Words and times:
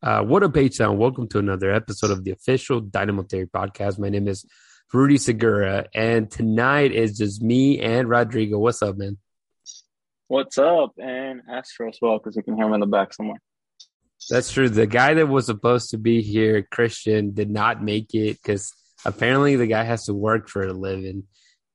Uh, 0.00 0.22
what 0.22 0.44
up, 0.44 0.56
H 0.56 0.78
Town? 0.78 0.96
Welcome 0.96 1.26
to 1.28 1.38
another 1.38 1.72
episode 1.72 2.12
of 2.12 2.22
the 2.22 2.30
official 2.30 2.80
Dynamo 2.80 3.24
Theory 3.24 3.48
podcast. 3.48 3.98
My 3.98 4.08
name 4.08 4.28
is 4.28 4.46
Rudy 4.92 5.18
Segura, 5.18 5.86
and 5.92 6.30
tonight 6.30 6.92
is 6.92 7.18
just 7.18 7.42
me 7.42 7.80
and 7.80 8.08
Rodrigo. 8.08 8.58
What's 8.58 8.80
up, 8.80 8.96
man? 8.96 9.18
What's 10.28 10.56
up? 10.56 10.92
And 10.98 11.42
Astro 11.50 11.88
as 11.88 11.98
well, 12.00 12.18
because 12.18 12.36
you 12.36 12.44
can 12.44 12.54
hear 12.56 12.66
him 12.66 12.74
in 12.74 12.80
the 12.80 12.86
back 12.86 13.12
somewhere. 13.12 13.40
That's 14.30 14.52
true. 14.52 14.68
The 14.68 14.86
guy 14.86 15.14
that 15.14 15.26
was 15.26 15.46
supposed 15.46 15.90
to 15.90 15.98
be 15.98 16.22
here, 16.22 16.62
Christian, 16.62 17.34
did 17.34 17.50
not 17.50 17.82
make 17.82 18.14
it 18.14 18.40
because 18.40 18.72
apparently 19.04 19.56
the 19.56 19.66
guy 19.66 19.82
has 19.82 20.04
to 20.04 20.14
work 20.14 20.48
for 20.48 20.62
a 20.62 20.72
living. 20.72 21.24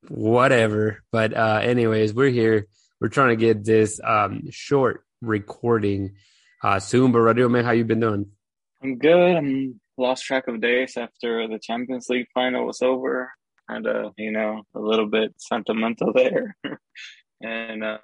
Whatever. 0.08 1.02
But 1.12 1.36
uh 1.36 1.60
anyways, 1.62 2.14
we're 2.14 2.30
here. 2.30 2.68
We're 3.00 3.08
trying 3.08 3.30
to 3.30 3.36
get 3.36 3.64
this 3.64 4.00
um 4.02 4.50
short 4.50 5.04
recording 5.20 6.14
uh 6.64 6.80
soon. 6.80 7.12
But 7.12 7.20
Rodrigo, 7.20 7.48
man, 7.48 7.64
how 7.64 7.72
you 7.72 7.84
been 7.84 8.00
doing? 8.00 8.26
I'm 8.82 8.98
good. 8.98 9.36
I'm 9.36 9.80
lost 9.96 10.24
track 10.24 10.48
of 10.48 10.60
days 10.60 10.96
after 10.96 11.46
the 11.46 11.58
Champions 11.58 12.08
League 12.08 12.26
final 12.34 12.66
was 12.66 12.82
over. 12.82 13.30
Kind 13.70 13.86
of, 13.86 14.12
you 14.18 14.32
know, 14.32 14.62
a 14.74 14.80
little 14.80 15.06
bit 15.06 15.34
sentimental 15.38 16.12
there. 16.14 16.56
and 17.40 17.84
uh, 17.84 17.98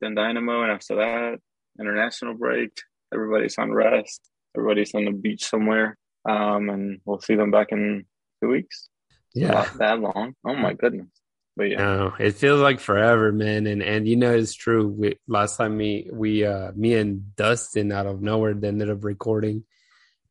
then 0.00 0.14
Dynamo, 0.14 0.62
and 0.62 0.72
after 0.72 0.96
that, 0.96 1.38
international 1.78 2.34
break. 2.34 2.70
Everybody's 3.14 3.56
on 3.58 3.72
rest. 3.72 4.20
Everybody's 4.56 4.94
on 4.94 5.04
the 5.04 5.12
beach 5.12 5.44
somewhere. 5.44 5.96
Um, 6.28 6.68
and 6.70 7.00
we'll 7.04 7.20
see 7.20 7.36
them 7.36 7.50
back 7.50 7.68
in 7.70 8.04
two 8.42 8.48
weeks. 8.48 8.88
Yeah. 9.34 9.48
Not 9.48 9.78
that 9.78 10.00
long. 10.00 10.34
Oh 10.44 10.56
my 10.56 10.72
goodness. 10.72 11.08
But 11.56 11.70
yeah. 11.70 11.78
No, 11.78 12.14
it 12.18 12.32
feels 12.32 12.60
like 12.60 12.80
forever, 12.80 13.32
man. 13.32 13.66
And 13.66 13.82
and 13.82 14.06
you 14.06 14.16
know 14.16 14.34
it's 14.34 14.54
true. 14.54 14.88
We, 14.88 15.18
last 15.26 15.56
time 15.56 15.76
me 15.76 16.08
we 16.12 16.44
uh 16.44 16.72
me 16.76 16.94
and 16.94 17.34
Dustin 17.34 17.92
out 17.92 18.06
of 18.06 18.20
nowhere 18.20 18.50
ended 18.50 18.90
up 18.90 19.02
recording 19.02 19.64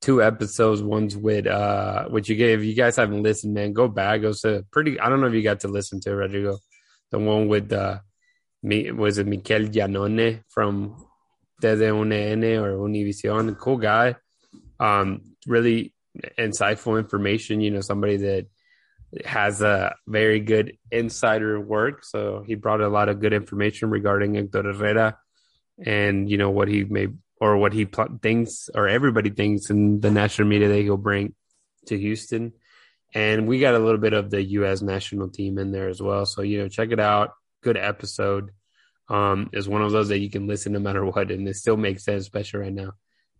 two 0.01 0.21
episodes. 0.21 0.83
One's 0.83 1.17
with 1.17 1.47
uh 1.47 2.05
which 2.09 2.29
you 2.29 2.35
gave. 2.35 2.63
You 2.63 2.75
guys 2.75 2.97
haven't 2.97 3.23
listened, 3.23 3.55
man, 3.55 3.73
go 3.73 3.87
back. 3.87 4.21
It 4.21 4.27
was 4.27 4.45
a 4.45 4.63
pretty. 4.71 4.99
I 4.99 5.09
don't 5.09 5.19
know 5.19 5.27
if 5.27 5.33
you 5.33 5.41
got 5.41 5.61
to 5.61 5.67
listen 5.67 5.99
to 6.01 6.11
it, 6.11 6.15
Rodrigo. 6.15 6.59
The 7.09 7.17
one 7.17 7.47
with 7.47 7.73
uh 7.73 7.99
me 8.61 8.91
was 8.91 9.17
it 9.17 9.25
Mikel 9.25 9.61
Giannone 9.61 10.43
from 10.49 11.07
Desde 11.59 11.89
UNN 11.89 12.43
or 12.43 12.77
Univision. 12.77 13.57
Cool 13.57 13.77
guy. 13.77 14.15
Um, 14.79 15.21
really 15.47 15.93
insightful 16.37 16.99
information. 16.99 17.61
You 17.61 17.71
know, 17.71 17.81
somebody 17.81 18.17
that 18.17 18.47
has 19.23 19.61
a 19.61 19.95
very 20.07 20.39
good 20.39 20.77
insider 20.91 21.59
work. 21.59 22.03
So 22.03 22.43
he 22.45 22.55
brought 22.55 22.81
a 22.81 22.89
lot 22.89 23.09
of 23.09 23.19
good 23.19 23.33
information 23.33 23.89
regarding 23.89 24.35
Hector 24.35 24.63
Herrera 24.63 25.17
and 25.83 26.29
you 26.29 26.37
know 26.37 26.49
what 26.49 26.67
he 26.67 26.83
may 26.83 27.07
or 27.41 27.57
what 27.57 27.73
he 27.73 27.85
pl- 27.85 28.19
thinks 28.21 28.69
or 28.73 28.87
everybody 28.87 29.29
thinks 29.29 29.69
in 29.69 29.99
the 29.99 30.11
national 30.11 30.47
media 30.47 30.69
that 30.69 30.81
he'll 30.81 30.97
bring 30.97 31.33
to 31.87 31.97
Houston. 31.97 32.53
And 33.13 33.47
we 33.47 33.59
got 33.59 33.75
a 33.75 33.79
little 33.79 33.99
bit 33.99 34.13
of 34.13 34.29
the 34.29 34.43
U.S. 34.43 34.81
national 34.81 35.29
team 35.29 35.57
in 35.57 35.71
there 35.71 35.89
as 35.89 36.01
well. 36.01 36.25
So 36.25 36.41
you 36.41 36.59
know, 36.59 36.67
check 36.67 36.91
it 36.91 36.99
out. 36.99 37.33
Good 37.61 37.77
episode. 37.77 38.51
Um, 39.07 39.51
is 39.53 39.69
one 39.69 39.83
of 39.83 39.91
those 39.91 40.09
that 40.09 40.17
you 40.17 40.31
can 40.31 40.47
listen 40.47 40.73
no 40.73 40.79
matter 40.79 41.05
what, 41.05 41.29
and 41.29 41.47
it 41.47 41.55
still 41.55 41.77
makes 41.77 42.03
sense, 42.03 42.23
especially 42.23 42.61
right 42.61 42.73
now 42.73 42.93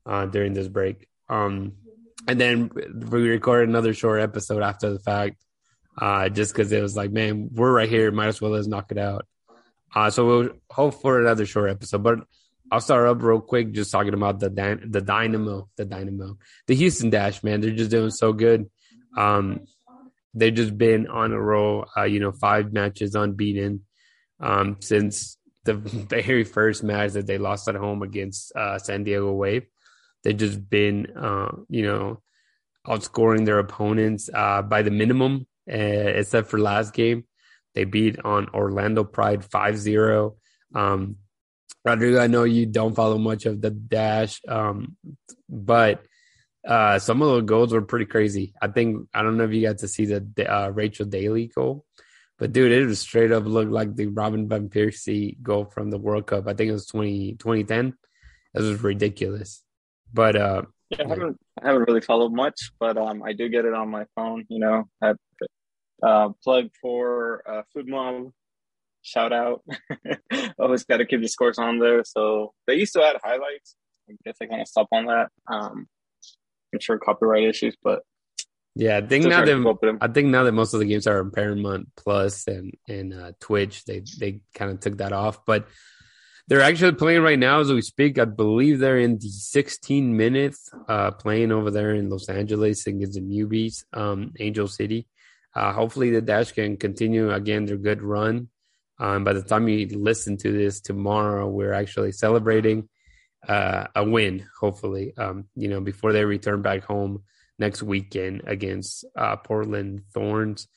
uh, 0.05 0.27
during 0.27 0.53
this 0.53 0.67
break. 0.67 1.07
Um, 1.27 1.73
and 2.27 2.39
then 2.39 2.69
we 3.09 3.27
recorded 3.27 3.69
another 3.69 3.93
short 3.93 4.21
episode 4.21 4.63
after 4.63 4.91
the 4.91 4.99
fact, 4.99 5.37
uh, 5.97 6.29
just 6.29 6.53
because 6.53 6.71
it 6.71 6.81
was 6.81 6.95
like, 6.95 7.11
man, 7.11 7.49
we're 7.53 7.71
right 7.71 7.89
here, 7.89 8.11
might 8.11 8.27
as 8.27 8.41
well 8.41 8.51
let's 8.51 8.67
knock 8.67 8.91
it 8.91 8.97
out. 8.97 9.25
Uh, 9.93 10.09
so 10.09 10.25
we'll 10.25 10.49
hope 10.69 11.01
for 11.01 11.19
another 11.19 11.45
short 11.45 11.69
episode, 11.69 12.03
but 12.03 12.19
I'll 12.71 12.81
start 12.81 13.07
up 13.07 13.21
real 13.21 13.39
quick, 13.39 13.71
just 13.71 13.91
talking 13.91 14.13
about 14.13 14.39
the 14.39 14.49
dy- 14.49 14.85
the 14.85 15.01
Dynamo, 15.01 15.69
the 15.77 15.85
Dynamo, 15.85 16.37
the 16.67 16.75
Houston 16.75 17.09
Dash. 17.09 17.43
Man, 17.43 17.61
they're 17.61 17.71
just 17.71 17.91
doing 17.91 18.09
so 18.09 18.33
good. 18.33 18.69
Um, 19.15 19.61
they've 20.33 20.53
just 20.53 20.77
been 20.77 21.07
on 21.07 21.31
a 21.31 21.39
roll. 21.39 21.85
Uh, 21.95 22.03
you 22.03 22.19
know, 22.19 22.31
five 22.31 22.73
matches 22.73 23.15
unbeaten 23.15 23.85
um, 24.39 24.77
since 24.81 25.37
the 25.63 25.73
very 25.73 26.43
first 26.43 26.83
match 26.83 27.13
that 27.13 27.27
they 27.27 27.37
lost 27.37 27.67
at 27.67 27.75
home 27.75 28.01
against 28.01 28.55
uh, 28.55 28.79
San 28.79 29.03
Diego 29.03 29.31
Wave. 29.31 29.67
They've 30.23 30.35
just 30.35 30.67
been, 30.69 31.15
uh, 31.15 31.51
you 31.69 31.83
know, 31.83 32.21
outscoring 32.87 33.45
their 33.45 33.59
opponents 33.59 34.29
uh, 34.33 34.63
by 34.63 34.81
the 34.81 34.91
minimum, 34.91 35.45
uh, 35.71 35.75
except 36.19 36.49
for 36.49 36.59
last 36.59 36.93
game. 36.93 37.25
They 37.73 37.83
beat 37.83 38.19
on 38.23 38.49
Orlando 38.53 39.03
Pride 39.03 39.43
5 39.43 39.77
0. 39.77 40.35
Um, 40.73 41.17
Rodrigo, 41.83 42.19
I 42.19 42.27
know 42.27 42.43
you 42.43 42.65
don't 42.65 42.95
follow 42.95 43.17
much 43.17 43.45
of 43.45 43.61
the 43.61 43.69
Dash, 43.69 44.41
um, 44.47 44.95
but 45.49 46.03
uh, 46.67 46.97
some 46.99 47.21
of 47.21 47.35
the 47.35 47.41
goals 47.41 47.73
were 47.73 47.81
pretty 47.81 48.05
crazy. 48.05 48.53
I 48.61 48.69
think, 48.69 49.07
I 49.13 49.21
don't 49.21 49.37
know 49.37 49.43
if 49.43 49.53
you 49.53 49.61
got 49.61 49.79
to 49.79 49.87
see 49.87 50.05
the 50.05 50.25
uh, 50.51 50.69
Rachel 50.69 51.05
Daly 51.05 51.47
goal. 51.47 51.85
But 52.37 52.51
dude, 52.51 52.71
it 52.71 52.85
was 52.85 52.99
straight 52.99 53.31
up 53.31 53.45
looked 53.45 53.71
like 53.71 53.95
the 53.95 54.07
Robin 54.07 54.49
van 54.49 54.69
Persie 54.69 55.41
goal 55.41 55.65
from 55.65 55.89
the 55.89 55.97
World 55.97 56.27
Cup. 56.27 56.47
I 56.47 56.53
think 56.53 56.69
it 56.69 56.73
was 56.73 56.85
20, 56.87 57.33
2010. 57.33 57.93
It 58.53 58.61
was 58.61 58.83
ridiculous. 58.83 59.63
But 60.13 60.35
uh 60.35 60.63
Yeah, 60.89 61.03
I 61.05 61.07
haven't 61.07 61.37
I 61.61 61.67
haven't 61.67 61.87
really 61.87 62.01
followed 62.01 62.33
much, 62.33 62.71
but 62.79 62.97
um, 62.97 63.23
I 63.23 63.33
do 63.33 63.47
get 63.47 63.65
it 63.65 63.73
on 63.73 63.89
my 63.89 64.05
phone. 64.15 64.45
You 64.49 64.59
know, 64.59 64.89
I 65.01 65.13
uh, 66.03 66.29
plug 66.43 66.69
for 66.81 67.43
uh, 67.47 67.61
FotMob. 67.75 68.31
Shout 69.01 69.33
out! 69.33 69.63
Always 70.59 70.83
got 70.83 70.97
to 70.97 71.05
keep 71.05 71.21
the 71.21 71.27
scores 71.27 71.59
on 71.59 71.79
there. 71.79 72.03
So 72.03 72.53
they 72.65 72.75
used 72.75 72.93
to 72.93 73.03
add 73.03 73.17
highlights. 73.23 73.75
I 74.09 74.13
guess 74.25 74.37
I 74.41 74.47
kind 74.47 74.61
of 74.61 74.67
stop 74.67 74.87
on 74.91 75.05
that. 75.05 75.29
Um, 75.47 75.87
I'm 76.73 76.79
sure 76.79 76.97
copyright 76.97 77.43
issues, 77.43 77.75
but 77.83 78.01
yeah, 78.75 78.97
I 78.97 79.01
think 79.07 79.25
now 79.25 79.43
trying 79.43 79.45
to 79.45 79.53
keep 79.53 79.63
that 79.63 79.69
up 79.69 79.81
with 79.81 79.89
'em. 79.89 79.97
I 80.01 80.07
think 80.09 80.27
now 80.29 80.43
that 80.43 80.51
most 80.51 80.73
of 80.73 80.79
the 80.79 80.85
games 80.85 81.07
are 81.07 81.19
on 81.19 81.31
Paramount 81.31 81.89
Plus 81.95 82.47
and 82.47 82.73
and 82.89 83.13
uh, 83.13 83.31
Twitch, 83.39 83.85
they 83.85 84.03
they 84.19 84.41
kind 84.53 84.71
of 84.71 84.79
took 84.81 84.97
that 84.97 85.13
off. 85.13 85.45
But 85.45 85.67
they're 86.47 86.61
actually 86.61 86.93
playing 86.93 87.21
right 87.21 87.39
now 87.39 87.61
as 87.61 87.71
we 87.71 87.81
speak. 87.81 88.19
I 88.19 88.25
believe 88.25 88.79
they're 88.79 88.99
in 88.99 89.17
the 89.17 89.29
16 89.29 90.15
minutes 90.15 90.69
uh, 90.87 91.11
playing 91.11 91.51
over 91.51 91.71
there 91.71 91.95
in 91.95 92.09
Los 92.09 92.29
Angeles 92.29 92.85
against 92.85 93.13
the 93.13 93.21
newbies, 93.21 93.83
um, 93.93 94.33
Angel 94.39 94.67
City. 94.67 95.07
Uh, 95.55 95.71
hopefully, 95.71 96.09
the 96.09 96.21
Dash 96.21 96.51
can 96.51 96.77
continue 96.77 97.31
again 97.31 97.65
their 97.65 97.77
good 97.77 98.01
run. 98.01 98.49
Um, 98.99 99.23
by 99.23 99.33
the 99.33 99.41
time 99.41 99.67
you 99.67 99.87
listen 99.87 100.37
to 100.37 100.51
this 100.51 100.81
tomorrow, 100.81 101.49
we're 101.49 101.73
actually 101.73 102.11
celebrating 102.11 102.89
uh, 103.47 103.87
a 103.95 104.03
win. 104.03 104.47
Hopefully, 104.59 105.13
um, 105.17 105.45
you 105.55 105.67
know, 105.67 105.81
before 105.81 106.13
they 106.13 106.25
return 106.25 106.61
back 106.61 106.83
home 106.83 107.23
next 107.57 107.81
weekend 107.83 108.43
against 108.45 109.05
uh, 109.17 109.35
Portland 109.37 110.01
Thorns. 110.13 110.67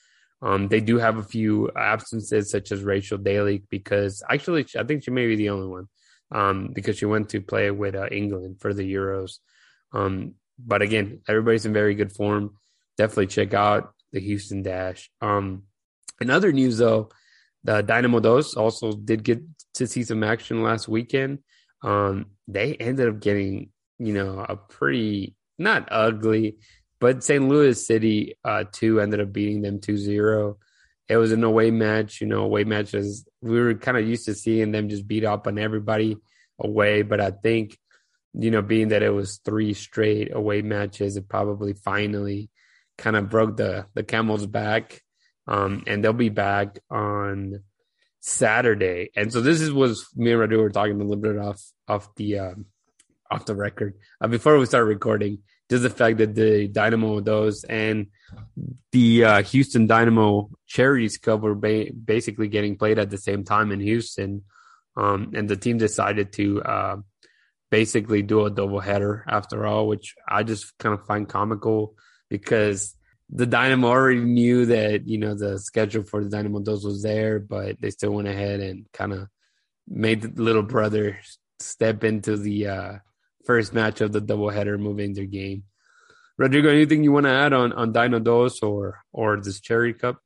Um, 0.40 0.68
they 0.68 0.80
do 0.80 0.98
have 0.98 1.16
a 1.16 1.22
few 1.24 1.70
absences, 1.74 2.50
such 2.50 2.70
as 2.70 2.82
Rachel 2.82 3.18
Daly, 3.18 3.64
because 3.68 4.22
actually, 4.28 4.66
I 4.78 4.84
think 4.84 5.02
she 5.02 5.10
may 5.10 5.26
be 5.26 5.34
the 5.34 5.48
only 5.50 5.66
one, 5.66 5.88
um, 6.30 6.70
because 6.72 6.96
she 6.96 7.06
went 7.06 7.30
to 7.30 7.40
play 7.40 7.70
with 7.72 7.96
uh, 7.96 8.06
England 8.08 8.60
for 8.60 8.72
the 8.72 8.84
Euros. 8.84 9.38
Um, 9.92 10.34
but 10.58 10.82
again, 10.82 11.22
everybody's 11.26 11.66
in 11.66 11.72
very 11.72 11.94
good 11.94 12.12
form. 12.12 12.54
Definitely 12.96 13.28
check 13.28 13.54
out 13.54 13.92
the 14.12 14.20
Houston 14.20 14.62
Dash. 14.62 15.10
Um, 15.20 15.64
in 16.20 16.30
other 16.30 16.52
news, 16.52 16.78
though, 16.78 17.10
the 17.64 17.82
Dynamo 17.82 18.20
Dos 18.20 18.54
also 18.54 18.92
did 18.92 19.24
get 19.24 19.40
to 19.74 19.86
see 19.86 20.04
some 20.04 20.24
action 20.24 20.62
last 20.62 20.88
weekend. 20.88 21.40
Um, 21.82 22.26
they 22.46 22.74
ended 22.74 23.08
up 23.08 23.20
getting, 23.20 23.70
you 23.98 24.12
know, 24.12 24.44
a 24.48 24.56
pretty 24.56 25.34
not 25.58 25.88
ugly, 25.90 26.56
but 27.00 27.24
St. 27.24 27.46
Louis 27.46 27.84
City 27.86 28.36
uh, 28.44 28.64
two 28.70 29.00
ended 29.00 29.20
up 29.20 29.32
beating 29.32 29.62
them 29.62 29.80
2-0. 29.80 30.56
It 31.08 31.16
was 31.16 31.32
an 31.32 31.44
away 31.44 31.70
match, 31.70 32.20
you 32.20 32.26
know, 32.26 32.42
away 32.42 32.64
matches. 32.64 33.26
We 33.40 33.58
were 33.60 33.74
kind 33.74 33.96
of 33.96 34.06
used 34.06 34.26
to 34.26 34.34
seeing 34.34 34.72
them 34.72 34.88
just 34.88 35.08
beat 35.08 35.24
up 35.24 35.46
on 35.46 35.58
everybody 35.58 36.18
away, 36.58 37.02
but 37.02 37.20
I 37.20 37.30
think, 37.30 37.78
you 38.34 38.50
know, 38.50 38.62
being 38.62 38.88
that 38.88 39.02
it 39.02 39.10
was 39.10 39.40
three 39.44 39.74
straight 39.74 40.34
away 40.34 40.62
matches, 40.62 41.16
it 41.16 41.28
probably 41.28 41.72
finally 41.72 42.50
kind 42.98 43.16
of 43.16 43.30
broke 43.30 43.56
the 43.56 43.86
the 43.94 44.02
camel's 44.02 44.46
back. 44.46 45.00
Um, 45.46 45.84
and 45.86 46.04
they'll 46.04 46.12
be 46.12 46.28
back 46.28 46.78
on 46.90 47.62
Saturday. 48.20 49.10
And 49.16 49.32
so 49.32 49.40
this 49.40 49.62
is 49.62 49.72
was 49.72 50.06
me 50.14 50.32
and 50.32 50.40
Radu 50.40 50.58
were 50.58 50.70
talking 50.70 51.00
a 51.00 51.04
little 51.04 51.16
bit 51.16 51.38
off 51.38 51.62
off 51.88 52.14
the 52.16 52.38
um, 52.38 52.66
off 53.30 53.46
the 53.46 53.54
record 53.54 53.94
uh, 54.20 54.28
before 54.28 54.58
we 54.58 54.66
start 54.66 54.86
recording. 54.86 55.38
Just 55.70 55.82
the 55.82 55.90
fact 55.90 56.18
that 56.18 56.34
the 56.34 56.68
Dynamo 56.68 57.20
Dos 57.20 57.64
and 57.64 58.06
the 58.92 59.24
uh, 59.24 59.42
Houston 59.42 59.86
Dynamo 59.86 60.50
Charities 60.66 61.18
Cup 61.18 61.40
were 61.40 61.54
ba- 61.54 61.92
basically 61.92 62.48
getting 62.48 62.76
played 62.76 62.98
at 62.98 63.10
the 63.10 63.18
same 63.18 63.44
time 63.44 63.70
in 63.70 63.80
Houston, 63.80 64.44
um, 64.96 65.32
and 65.34 65.48
the 65.48 65.56
team 65.56 65.76
decided 65.76 66.32
to 66.34 66.62
uh, 66.62 66.96
basically 67.70 68.22
do 68.22 68.46
a 68.46 68.50
double 68.50 68.80
header 68.80 69.24
after 69.28 69.66
all, 69.66 69.86
which 69.86 70.14
I 70.26 70.42
just 70.42 70.76
kind 70.78 70.94
of 70.94 71.04
find 71.06 71.28
comical 71.28 71.94
because 72.28 72.94
the 73.30 73.46
Dynamo 73.46 73.88
already 73.88 74.20
knew 74.20 74.66
that 74.66 75.06
you 75.06 75.18
know 75.18 75.34
the 75.34 75.58
schedule 75.58 76.02
for 76.02 76.22
the 76.22 76.30
Dynamo 76.30 76.60
Dos 76.60 76.84
was 76.84 77.02
there, 77.02 77.38
but 77.38 77.80
they 77.80 77.90
still 77.90 78.12
went 78.12 78.28
ahead 78.28 78.60
and 78.60 78.86
kind 78.92 79.12
of 79.12 79.28
made 79.86 80.22
the 80.22 80.42
little 80.42 80.62
brother 80.62 81.18
step 81.60 82.04
into 82.04 82.36
the 82.36 82.68
uh, 82.68 82.92
first 83.44 83.74
match 83.74 84.00
of 84.00 84.12
the 84.12 84.22
doubleheader, 84.22 84.78
moving 84.78 85.14
their 85.14 85.26
game. 85.26 85.64
Rodrigo, 86.38 86.70
anything 86.70 87.02
you 87.02 87.12
want 87.12 87.26
to 87.26 87.32
add 87.32 87.52
on 87.52 87.72
on 87.72 87.92
Dino 87.92 88.18
Dos 88.18 88.62
or 88.62 89.00
or 89.12 89.40
this 89.40 89.60
Cherry 89.60 89.92
Cup? 89.92 90.18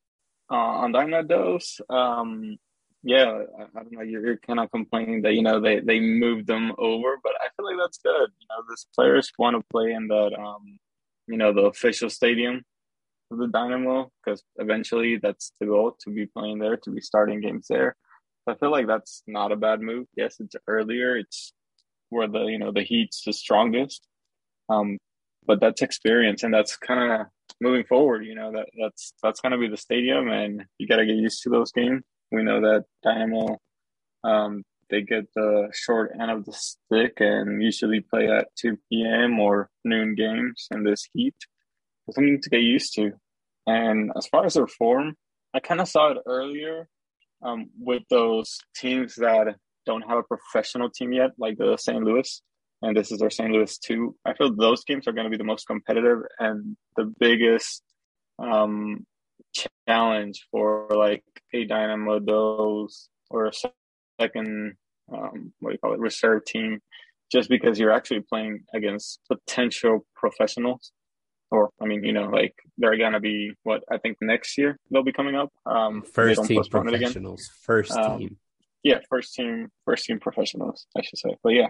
Uh, 0.50 0.84
on 0.84 0.92
Dino 0.92 1.22
Dos, 1.22 1.80
um, 1.88 2.58
yeah, 3.02 3.42
I, 3.58 3.62
I, 3.62 3.82
don't 3.82 3.92
know. 3.92 4.02
You're, 4.02 4.26
you're 4.26 4.36
kind 4.36 4.60
of 4.60 4.70
complaining 4.70 5.22
that 5.22 5.34
you 5.34 5.42
know 5.42 5.60
they 5.60 5.80
they 5.80 5.98
moved 5.98 6.46
them 6.46 6.72
over, 6.78 7.16
but 7.22 7.32
I 7.40 7.48
feel 7.56 7.66
like 7.66 7.76
that's 7.82 7.98
good. 7.98 8.30
You 8.38 8.46
know, 8.48 8.62
these 8.68 8.86
players 8.94 9.32
want 9.38 9.56
to 9.56 9.64
play 9.70 9.92
in 9.92 10.08
that 10.08 10.38
um, 10.38 10.78
you 11.32 11.38
know, 11.38 11.52
the 11.52 11.62
official 11.62 12.10
stadium 12.10 12.62
of 13.30 13.38
the 13.38 13.48
Dynamo 13.48 14.10
because 14.22 14.42
eventually 14.56 15.18
that's 15.20 15.52
the 15.58 15.66
goal 15.66 15.96
to 16.04 16.10
be 16.10 16.26
playing 16.26 16.58
there, 16.58 16.76
to 16.76 16.90
be 16.90 17.00
starting 17.00 17.40
games 17.40 17.66
there. 17.70 17.96
So 18.44 18.52
I 18.52 18.58
feel 18.58 18.70
like 18.70 18.86
that's 18.86 19.22
not 19.26 19.50
a 19.50 19.56
bad 19.56 19.80
move. 19.80 20.06
Yes, 20.14 20.36
it's 20.40 20.56
earlier. 20.68 21.16
It's 21.16 21.54
where 22.10 22.28
the 22.28 22.44
you 22.44 22.58
know 22.58 22.70
the 22.70 22.82
heat's 22.82 23.22
the 23.24 23.32
strongest. 23.32 24.06
Um, 24.68 24.98
but 25.46 25.58
that's 25.58 25.80
experience, 25.80 26.42
and 26.42 26.52
that's 26.52 26.76
kind 26.76 27.12
of 27.12 27.26
moving 27.62 27.84
forward. 27.84 28.26
You 28.26 28.34
know 28.34 28.52
that 28.52 28.66
that's 28.78 29.14
that's 29.22 29.40
gonna 29.40 29.58
be 29.58 29.68
the 29.68 29.76
stadium, 29.78 30.28
and 30.28 30.64
you 30.78 30.86
got 30.86 30.96
to 30.96 31.06
get 31.06 31.16
used 31.16 31.42
to 31.44 31.50
those 31.50 31.72
games. 31.72 32.02
We 32.30 32.42
know 32.44 32.60
that 32.60 32.84
Dynamo, 33.02 33.58
um, 34.22 34.64
they 34.92 35.00
get 35.00 35.24
the 35.34 35.68
short 35.72 36.12
end 36.20 36.30
of 36.30 36.44
the 36.44 36.52
stick 36.52 37.14
and 37.18 37.62
usually 37.62 38.00
play 38.00 38.28
at 38.28 38.48
two 38.56 38.78
p.m. 38.88 39.40
or 39.40 39.70
noon 39.84 40.14
games 40.14 40.68
in 40.70 40.84
this 40.84 41.08
heat. 41.12 41.34
Something 42.10 42.40
to 42.42 42.50
get 42.50 42.60
used 42.60 42.94
to. 42.96 43.12
And 43.66 44.12
as 44.16 44.26
far 44.26 44.44
as 44.44 44.54
their 44.54 44.66
form, 44.66 45.16
I 45.54 45.60
kind 45.60 45.80
of 45.80 45.88
saw 45.88 46.12
it 46.12 46.18
earlier 46.26 46.88
um, 47.42 47.70
with 47.80 48.02
those 48.10 48.58
teams 48.76 49.14
that 49.16 49.56
don't 49.86 50.02
have 50.02 50.18
a 50.18 50.22
professional 50.22 50.90
team 50.90 51.12
yet, 51.12 51.30
like 51.38 51.56
the 51.58 51.76
St. 51.76 52.04
Louis, 52.04 52.42
and 52.82 52.96
this 52.96 53.10
is 53.10 53.18
their 53.18 53.30
St. 53.30 53.50
Louis 53.50 53.78
2. 53.78 54.14
I 54.26 54.34
feel 54.34 54.54
those 54.54 54.84
games 54.84 55.08
are 55.08 55.12
going 55.12 55.24
to 55.24 55.30
be 55.30 55.36
the 55.36 55.44
most 55.44 55.66
competitive 55.66 56.18
and 56.38 56.76
the 56.96 57.12
biggest 57.18 57.82
um, 58.38 59.06
challenge 59.88 60.46
for 60.50 60.88
like 60.90 61.24
a 61.54 61.64
Dynamo 61.64 62.18
Dos 62.18 63.08
or 63.30 63.46
a 63.46 63.52
second, 64.20 64.74
um, 65.12 65.52
what 65.60 65.70
do 65.70 65.74
you 65.74 65.78
call 65.78 65.94
it, 65.94 66.00
reserve 66.00 66.44
team, 66.44 66.80
just 67.30 67.48
because 67.48 67.78
you're 67.78 67.92
actually 67.92 68.20
playing 68.20 68.64
against 68.74 69.20
potential 69.28 70.06
professionals 70.14 70.92
or 71.52 71.70
I 71.80 71.84
mean, 71.84 72.02
you 72.02 72.12
know, 72.12 72.28
like 72.28 72.54
they're 72.78 72.96
gonna 72.96 73.20
be 73.20 73.52
what 73.62 73.84
I 73.90 73.98
think 73.98 74.16
next 74.20 74.56
year 74.56 74.78
they'll 74.90 75.04
be 75.04 75.12
coming 75.12 75.36
up. 75.36 75.50
Um, 75.66 76.02
first 76.02 76.44
team 76.44 76.64
professionals, 76.64 77.50
first 77.62 77.92
um, 77.92 78.18
team. 78.18 78.38
Yeah, 78.82 78.98
first 79.08 79.34
team, 79.34 79.68
first 79.84 80.06
team 80.06 80.18
professionals, 80.18 80.86
I 80.96 81.02
should 81.02 81.18
say. 81.18 81.36
But 81.44 81.50
yeah, 81.50 81.68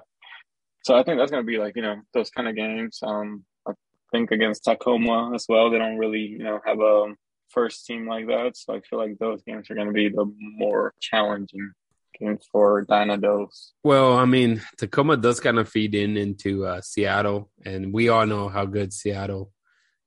so 0.84 0.94
I 0.94 1.02
think 1.02 1.18
that's 1.18 1.32
gonna 1.32 1.42
be 1.42 1.58
like 1.58 1.74
you 1.74 1.82
know 1.82 1.96
those 2.14 2.30
kind 2.30 2.48
of 2.48 2.54
games. 2.54 3.00
Um, 3.02 3.44
I 3.66 3.72
think 4.12 4.30
against 4.30 4.64
Tacoma 4.64 5.32
as 5.34 5.46
well, 5.48 5.68
they 5.68 5.78
don't 5.78 5.98
really 5.98 6.20
you 6.20 6.44
know 6.44 6.60
have 6.64 6.80
a 6.80 7.14
first 7.50 7.84
team 7.84 8.06
like 8.06 8.28
that, 8.28 8.56
so 8.56 8.74
I 8.74 8.80
feel 8.88 9.00
like 9.00 9.18
those 9.18 9.42
games 9.42 9.68
are 9.68 9.74
gonna 9.74 9.92
be 9.92 10.08
the 10.08 10.32
more 10.38 10.94
challenging 11.00 11.72
games 12.18 12.46
for 12.50 12.84
Dynados. 12.86 13.70
Well, 13.82 14.14
I 14.14 14.24
mean, 14.24 14.62
Tacoma 14.76 15.16
does 15.16 15.40
kind 15.40 15.58
of 15.58 15.68
feed 15.68 15.94
in 15.94 16.16
into 16.16 16.66
uh, 16.66 16.80
Seattle, 16.80 17.50
and 17.64 17.92
we 17.92 18.08
all 18.08 18.26
know 18.26 18.48
how 18.48 18.64
good 18.64 18.92
Seattle 18.92 19.52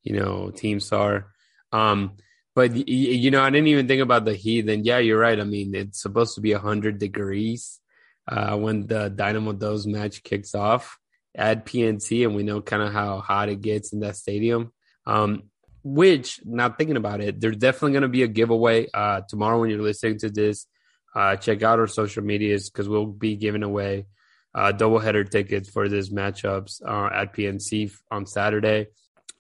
you 0.06 0.18
know, 0.18 0.52
teams 0.52 0.92
are. 0.94 1.34
Um, 1.74 2.16
but 2.56 2.74
you 2.88 3.32
know, 3.32 3.42
I 3.42 3.50
didn't 3.50 3.68
even 3.68 3.88
think 3.88 4.02
about 4.02 4.24
the 4.24 4.34
heat. 4.34 4.70
And 4.70 4.86
yeah, 4.86 5.00
you're 5.00 5.20
right. 5.20 5.38
I 5.38 5.44
mean, 5.44 5.76
it's 5.76 6.02
supposed 6.02 6.36
to 6.36 6.42
be 6.42 6.54
hundred 6.54 7.00
degrees 7.00 7.82
uh, 8.30 8.56
when 8.56 8.88
the 8.88 9.10
Dynamo 9.10 9.52
Dos 9.52 9.86
match 9.86 10.24
kicks 10.24 10.56
off 10.56 10.98
at 11.36 11.66
PNC, 11.66 12.26
and 12.26 12.34
we 12.34 12.44
know 12.44 12.62
kind 12.62 12.82
of 12.82 12.94
how 12.94 13.20
hot 13.20 13.50
it 13.50 13.60
gets 13.60 13.92
in 13.92 14.00
that 14.00 14.16
stadium. 14.16 14.72
Um, 15.06 15.50
which, 15.84 16.40
not 16.46 16.78
thinking 16.78 16.98
about 16.98 17.22
it, 17.22 17.42
there's 17.42 17.58
definitely 17.58 17.92
going 17.92 18.04
to 18.04 18.08
be 18.08 18.24
a 18.24 18.28
giveaway 18.28 18.88
uh, 18.92 19.22
tomorrow 19.28 19.60
when 19.60 19.70
you're 19.70 19.82
listening 19.82 20.18
to 20.20 20.30
this. 20.30 20.66
Uh, 21.16 21.36
check 21.38 21.64
out 21.64 21.80
our 21.80 21.88
social 21.88 22.24
medias 22.24 22.70
because 22.70 22.90
we'll 22.90 23.06
be 23.06 23.38
giving 23.38 23.64
away 23.64 24.06
uh, 24.54 24.72
doubleheader 24.72 25.30
tickets 25.30 25.70
for 25.70 25.88
these 25.88 26.10
matchups 26.10 26.82
uh, 26.86 27.14
at 27.14 27.34
PNC 27.34 27.92
on 28.12 28.26
Saturday. 28.26 28.88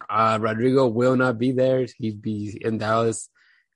Uh, 0.09 0.37
Rodrigo 0.41 0.87
will 0.87 1.15
not 1.15 1.37
be 1.37 1.51
there. 1.51 1.85
He'd 1.97 2.21
be 2.21 2.57
in 2.61 2.77
Dallas, 2.77 3.29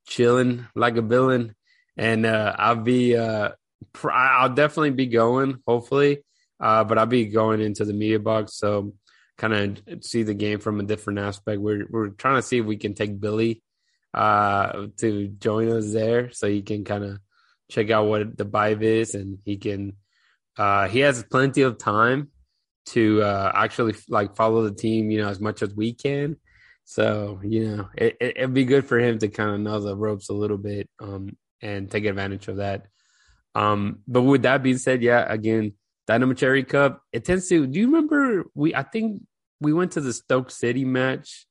chilling 0.06 0.68
like 0.76 0.98
a 0.98 1.02
villain, 1.02 1.56
and 1.98 2.26
uh, 2.26 2.56
I'll 2.58 2.76
be. 2.76 3.18
Uh, 3.18 3.52
pr- 3.94 4.12
I'll 4.12 4.54
definitely 4.54 4.92
be 4.92 5.08
going. 5.08 5.60
Hopefully, 5.66 6.24
uh, 6.60 6.84
but 6.84 6.98
I'll 6.98 7.06
be 7.06 7.26
going 7.26 7.62
into 7.62 7.86
the 7.86 7.94
media 7.94 8.20
box. 8.20 8.56
So 8.56 8.94
kind 9.38 9.82
of 9.88 10.04
see 10.04 10.24
the 10.24 10.34
game 10.34 10.60
from 10.60 10.80
a 10.80 10.84
different 10.84 11.20
aspect. 11.20 11.62
We're 11.62 11.88
we're 11.90 12.10
trying 12.10 12.36
to 12.36 12.42
see 12.42 12.60
if 12.60 12.66
we 12.66 12.78
can 12.78 12.94
take 12.94 13.20
Billy 13.20 13.64
uh, 14.14 14.88
to 14.98 15.28
join 15.28 15.72
us 15.72 15.92
there, 15.94 16.32
so 16.32 16.48
he 16.48 16.62
can 16.62 16.84
kind 16.84 17.06
of 17.06 17.20
check 17.70 17.90
out 17.90 18.08
what 18.08 18.38
the 18.38 18.46
vibe 18.46 18.82
is, 18.82 19.16
and 19.16 19.40
he 19.46 19.58
can. 19.58 19.94
Uh, 20.58 20.88
he 20.88 21.00
has 21.00 21.24
plenty 21.24 21.62
of 21.62 21.78
time 21.78 22.30
to 22.88 23.22
uh, 23.22 23.52
actually 23.54 23.96
like 24.10 24.36
follow 24.36 24.64
the 24.64 24.76
team, 24.76 25.12
you 25.12 25.22
know, 25.22 25.30
as 25.30 25.40
much 25.40 25.62
as 25.62 25.74
we 25.74 25.94
can. 25.94 26.38
So 26.86 27.40
you 27.44 27.78
know, 27.78 27.90
it, 27.96 28.18
it, 28.20 28.42
would 28.42 28.54
be 28.54 28.66
good 28.66 28.86
for 28.86 29.00
him 29.00 29.20
to 29.20 29.28
kind 29.28 29.52
of 29.52 29.60
know 29.60 29.80
the 29.80 29.96
ropes 29.96 30.30
a 30.30 30.34
little 30.34 30.58
bit 30.58 30.90
um, 31.00 31.38
and 31.62 31.90
take 31.90 32.06
advantage 32.06 32.48
of 32.48 32.58
that. 32.58 32.88
Um, 33.56 34.00
but 34.08 34.24
with 34.24 34.42
that 34.44 34.64
being 34.64 34.78
said, 34.78 35.02
yeah, 35.02 35.26
again, 35.32 35.74
Dynamo 36.08 36.34
Cherry 36.34 36.64
Cup. 36.64 37.04
It 37.14 37.26
tends 37.26 37.48
to. 37.50 37.68
Do 37.68 37.80
you 37.80 37.86
remember 37.86 38.46
we? 38.56 38.74
I 38.74 38.82
think 38.82 39.22
we 39.62 39.74
went 39.74 39.92
to 39.92 40.02
the 40.02 40.12
Stoke 40.12 40.50
City 40.50 40.84
match. 40.84 41.46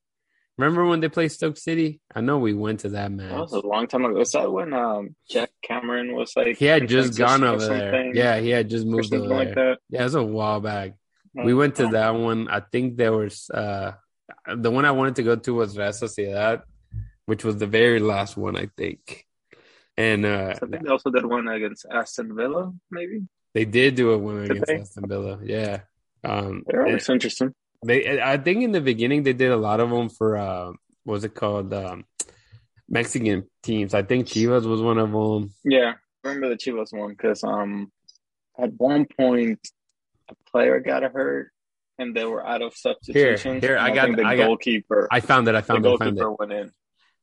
Remember 0.59 0.85
when 0.85 0.99
they 0.99 1.09
played 1.09 1.31
Stoke 1.31 1.57
City? 1.57 2.01
I 2.13 2.21
know 2.21 2.39
we 2.39 2.53
went 2.53 2.81
to 2.81 2.89
that 2.91 3.13
match. 3.13 3.31
That 3.31 3.39
was 3.39 3.53
a 3.53 3.61
long 3.61 3.87
time 3.87 4.05
ago. 4.05 4.19
Was 4.19 4.33
that 4.33 4.51
when 4.51 4.75
um, 4.75 5.15
Geoff 5.31 5.51
Cameron 5.63 6.15
was 6.15 6.35
like? 6.35 6.59
He 6.59 6.65
had 6.65 6.89
just 6.89 7.17
gone 7.17 7.45
over 7.45 7.65
there. 7.65 8.13
Yeah, 8.13 8.41
he 8.41 8.51
had 8.51 8.69
just 8.69 8.85
moved 8.85 9.15
over 9.15 9.29
there. 9.29 9.71
Like 9.71 9.79
yeah, 9.89 10.01
it 10.01 10.05
was 10.05 10.17
a 10.17 10.23
while 10.23 10.61
back. 10.61 10.95
We 11.33 11.55
went 11.55 11.77
to 11.77 11.87
that 11.89 12.11
one. 12.11 12.49
I 12.49 12.59
think 12.61 12.97
there 12.97 13.13
was 13.13 13.49
uh 13.51 13.93
the 14.53 14.71
one 14.71 14.85
I 14.85 14.91
wanted 14.91 15.17
to 15.17 15.23
go 15.23 15.37
to 15.37 15.55
was 15.55 15.79
Real 15.79 15.91
Sociedad, 15.91 16.63
which 17.27 17.45
was 17.45 17.57
the 17.59 17.69
very 17.69 18.01
last 18.01 18.37
one, 18.37 18.57
I 18.57 18.69
think. 18.77 19.25
And 19.97 20.27
uh 20.27 20.55
I 20.57 20.67
think 20.67 20.83
they 20.83 20.91
also 20.91 21.11
did 21.11 21.25
one 21.25 21.47
against 21.47 21.87
Aston 21.89 22.35
Villa, 22.35 22.73
maybe. 22.91 23.23
They 23.55 23.65
did 23.65 23.95
do 23.95 24.11
a 24.11 24.19
one 24.19 24.43
against? 24.43 24.71
Aston 24.71 25.09
Villa, 25.09 25.39
yeah. 25.45 25.83
Um 26.25 26.65
They're 26.67 26.85
always 26.85 27.09
interesting. 27.09 27.55
They 27.85 28.21
I 28.21 28.37
think 28.39 28.63
in 28.63 28.73
the 28.73 28.81
beginning 28.81 29.23
they 29.23 29.33
did 29.33 29.51
a 29.51 29.57
lot 29.57 29.81
of 29.81 29.91
them 29.91 30.09
for 30.09 30.37
uh 30.37 30.73
what's 31.05 31.25
it 31.25 31.35
called? 31.35 31.73
Um 31.73 32.05
Mexican 32.89 33.45
teams. 33.63 33.95
I 33.95 34.03
think 34.03 34.27
Chivas 34.27 34.65
was 34.65 34.81
one 34.81 34.99
of 34.99 35.13
them. 35.13 35.53
Yeah, 35.65 35.95
I 36.25 36.29
remember 36.29 36.49
the 36.49 36.57
Chivas 36.57 36.93
one 36.93 37.11
because 37.11 37.45
um 37.45 37.93
at 38.59 38.73
one 38.75 39.07
point 39.07 39.61
a 40.29 40.51
player 40.51 40.81
got 40.81 41.03
hurt 41.05 41.53
and 41.99 42.15
they 42.15 42.25
were 42.25 42.47
out 42.47 42.63
of 42.63 42.75
substitutions. 42.75 43.63
Here, 43.63 43.77
here 43.77 43.79
I, 43.79 43.95
got 43.95 44.17
the 44.17 44.25
I 44.25 44.37
goalkeeper. 44.37 45.09
I 45.11 45.21
found 45.21 45.49
it. 45.49 45.55
I 45.55 45.61
found 45.63 45.85
the 45.85 45.89
it. 45.89 45.99
goalkeeper 45.99 46.21
found 46.21 46.33
it. 46.33 46.39
went 46.39 46.53
in. 46.53 46.73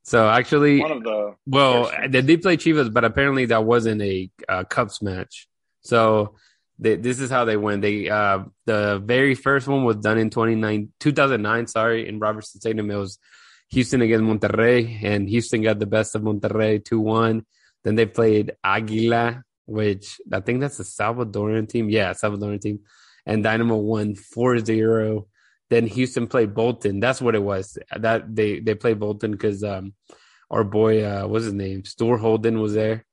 So 0.04 0.30
actually, 0.30 0.82
one 0.82 0.92
of 0.92 1.04
the 1.04 1.36
well, 1.48 1.92
they 2.08 2.22
did 2.22 2.44
play 2.44 2.58
Chivas, 2.58 2.94
but 2.94 3.04
apparently 3.04 3.46
that 3.48 3.66
wasn't 3.66 4.02
a 4.04 4.30
uh, 4.48 4.64
Cups 4.66 5.02
match. 5.02 5.48
So 5.82 6.36
they, 6.78 6.96
this 6.96 7.20
is 7.20 7.30
how 7.30 7.46
they 7.46 7.58
went. 7.58 7.82
They 7.82 8.10
uh, 8.10 8.44
the 8.66 9.02
very 9.04 9.36
first 9.36 9.68
one 9.68 9.84
was 9.84 9.98
done 9.98 10.18
in 10.18 10.30
29, 10.30 10.90
2009, 11.00 11.68
sorry, 11.68 12.08
in 12.08 12.20
Robertson 12.20 12.60
Stadium. 12.60 12.92
It 12.92 12.96
was 12.96 13.18
Houston 13.70 14.02
against 14.02 14.26
Monterrey, 14.26 15.04
and 15.04 15.30
Houston 15.30 15.64
got 15.64 15.80
the 15.80 15.86
best 15.86 16.16
of 16.16 16.22
Monterrey 16.22 16.84
2 16.84 17.00
1. 17.00 17.46
Then 17.84 17.96
they 17.96 18.06
played 18.06 18.54
Aguila, 18.64 19.44
which 19.66 20.20
I 20.32 20.40
think 20.42 20.60
that's 20.60 20.80
a 20.80 20.84
Salvadoran 20.84 21.70
team. 21.70 21.90
Yeah, 21.90 22.12
Salvadoran 22.12 22.62
team. 22.62 22.80
And 23.26 23.44
Dynamo 23.44 23.78
won 23.78 24.16
4 24.16 24.60
0. 24.60 25.28
Then 25.70 25.88
Houston 25.88 26.28
played 26.28 26.54
Bolton. 26.54 27.00
That's 27.00 27.22
what 27.22 27.36
it 27.36 27.42
was. 27.42 27.78
That 27.96 28.36
they 28.36 28.60
they 28.60 28.76
played 28.76 29.00
Bolton 29.00 29.32
because 29.32 29.64
um, 29.64 29.94
our 30.52 30.64
boy, 30.64 31.04
uh, 31.04 31.26
what's 31.26 31.46
his 31.46 31.54
name? 31.54 31.86
Stuart 31.86 32.20
Holden 32.20 32.60
was 32.60 32.74
there, 32.74 33.06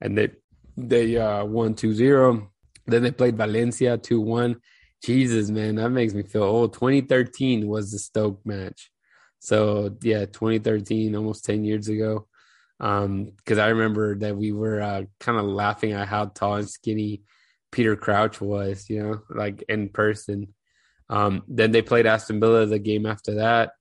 and 0.00 0.16
they 0.16 0.30
they 0.76 1.16
uh, 1.16 1.44
won 1.44 1.74
2-0. 1.74 2.48
Then 2.86 3.02
they 3.02 3.10
played 3.10 3.36
Valencia 3.36 3.98
2-1. 3.98 4.56
Jesus, 5.02 5.50
man, 5.50 5.76
that 5.76 5.90
makes 5.90 6.14
me 6.14 6.22
feel 6.22 6.42
old. 6.42 6.72
2013 6.72 7.66
was 7.66 7.92
the 7.92 7.98
Stoke 7.98 8.44
match. 8.44 8.90
So 9.38 9.96
yeah, 10.02 10.26
2013, 10.26 11.14
almost 11.14 11.44
10 11.44 11.64
years 11.64 11.88
ago. 11.88 12.26
Um, 12.78 13.32
because 13.36 13.58
I 13.58 13.68
remember 13.68 14.18
that 14.18 14.36
we 14.36 14.52
were 14.52 14.80
uh, 14.80 15.02
kind 15.20 15.38
of 15.38 15.46
laughing 15.46 15.92
at 15.92 16.08
how 16.08 16.26
tall 16.26 16.56
and 16.56 16.68
skinny 16.68 17.22
Peter 17.72 17.96
Crouch 17.96 18.40
was, 18.40 18.88
you 18.88 19.02
know, 19.02 19.20
like 19.30 19.64
in 19.68 19.88
person. 19.88 20.54
Um, 21.08 21.42
then 21.48 21.70
they 21.70 21.82
played 21.82 22.06
Aston 22.06 22.40
Villa 22.40 22.66
the 22.66 22.78
game 22.78 23.06
after 23.06 23.34
that. 23.34 23.72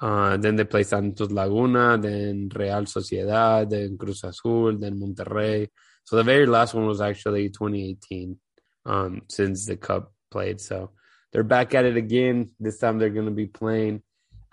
Uh, 0.00 0.36
then 0.36 0.56
they 0.56 0.64
played 0.64 0.86
Santos 0.86 1.30
Laguna, 1.30 1.96
then 1.98 2.50
Real 2.54 2.82
Sociedad, 2.82 3.70
then 3.70 3.96
Cruz 3.96 4.24
Azul, 4.24 4.76
then 4.76 5.00
Monterrey. 5.00 5.68
So 6.04 6.16
the 6.16 6.22
very 6.22 6.46
last 6.46 6.74
one 6.74 6.86
was 6.86 7.00
actually 7.00 7.48
2018, 7.48 8.38
um, 8.86 9.22
since 9.28 9.66
the 9.66 9.76
Cup 9.76 10.12
played. 10.30 10.60
So 10.60 10.90
they're 11.32 11.42
back 11.42 11.74
at 11.74 11.84
it 11.84 11.96
again. 11.96 12.50
This 12.60 12.78
time 12.78 12.98
they're 12.98 13.10
going 13.10 13.26
to 13.26 13.32
be 13.32 13.46
playing 13.46 14.02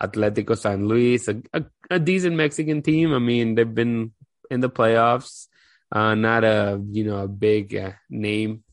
Atletico 0.02 0.58
San 0.58 0.88
Luis, 0.88 1.28
a, 1.28 1.40
a, 1.52 1.64
a, 1.90 1.98
decent 1.98 2.34
Mexican 2.34 2.82
team. 2.82 3.14
I 3.14 3.20
mean, 3.20 3.54
they've 3.54 3.74
been 3.74 4.12
in 4.50 4.60
the 4.60 4.70
playoffs. 4.70 5.46
Uh, 5.90 6.14
not 6.14 6.42
a 6.42 6.82
you 6.90 7.04
know 7.04 7.18
a 7.18 7.28
big 7.28 7.76
uh, 7.76 7.92
name 8.10 8.64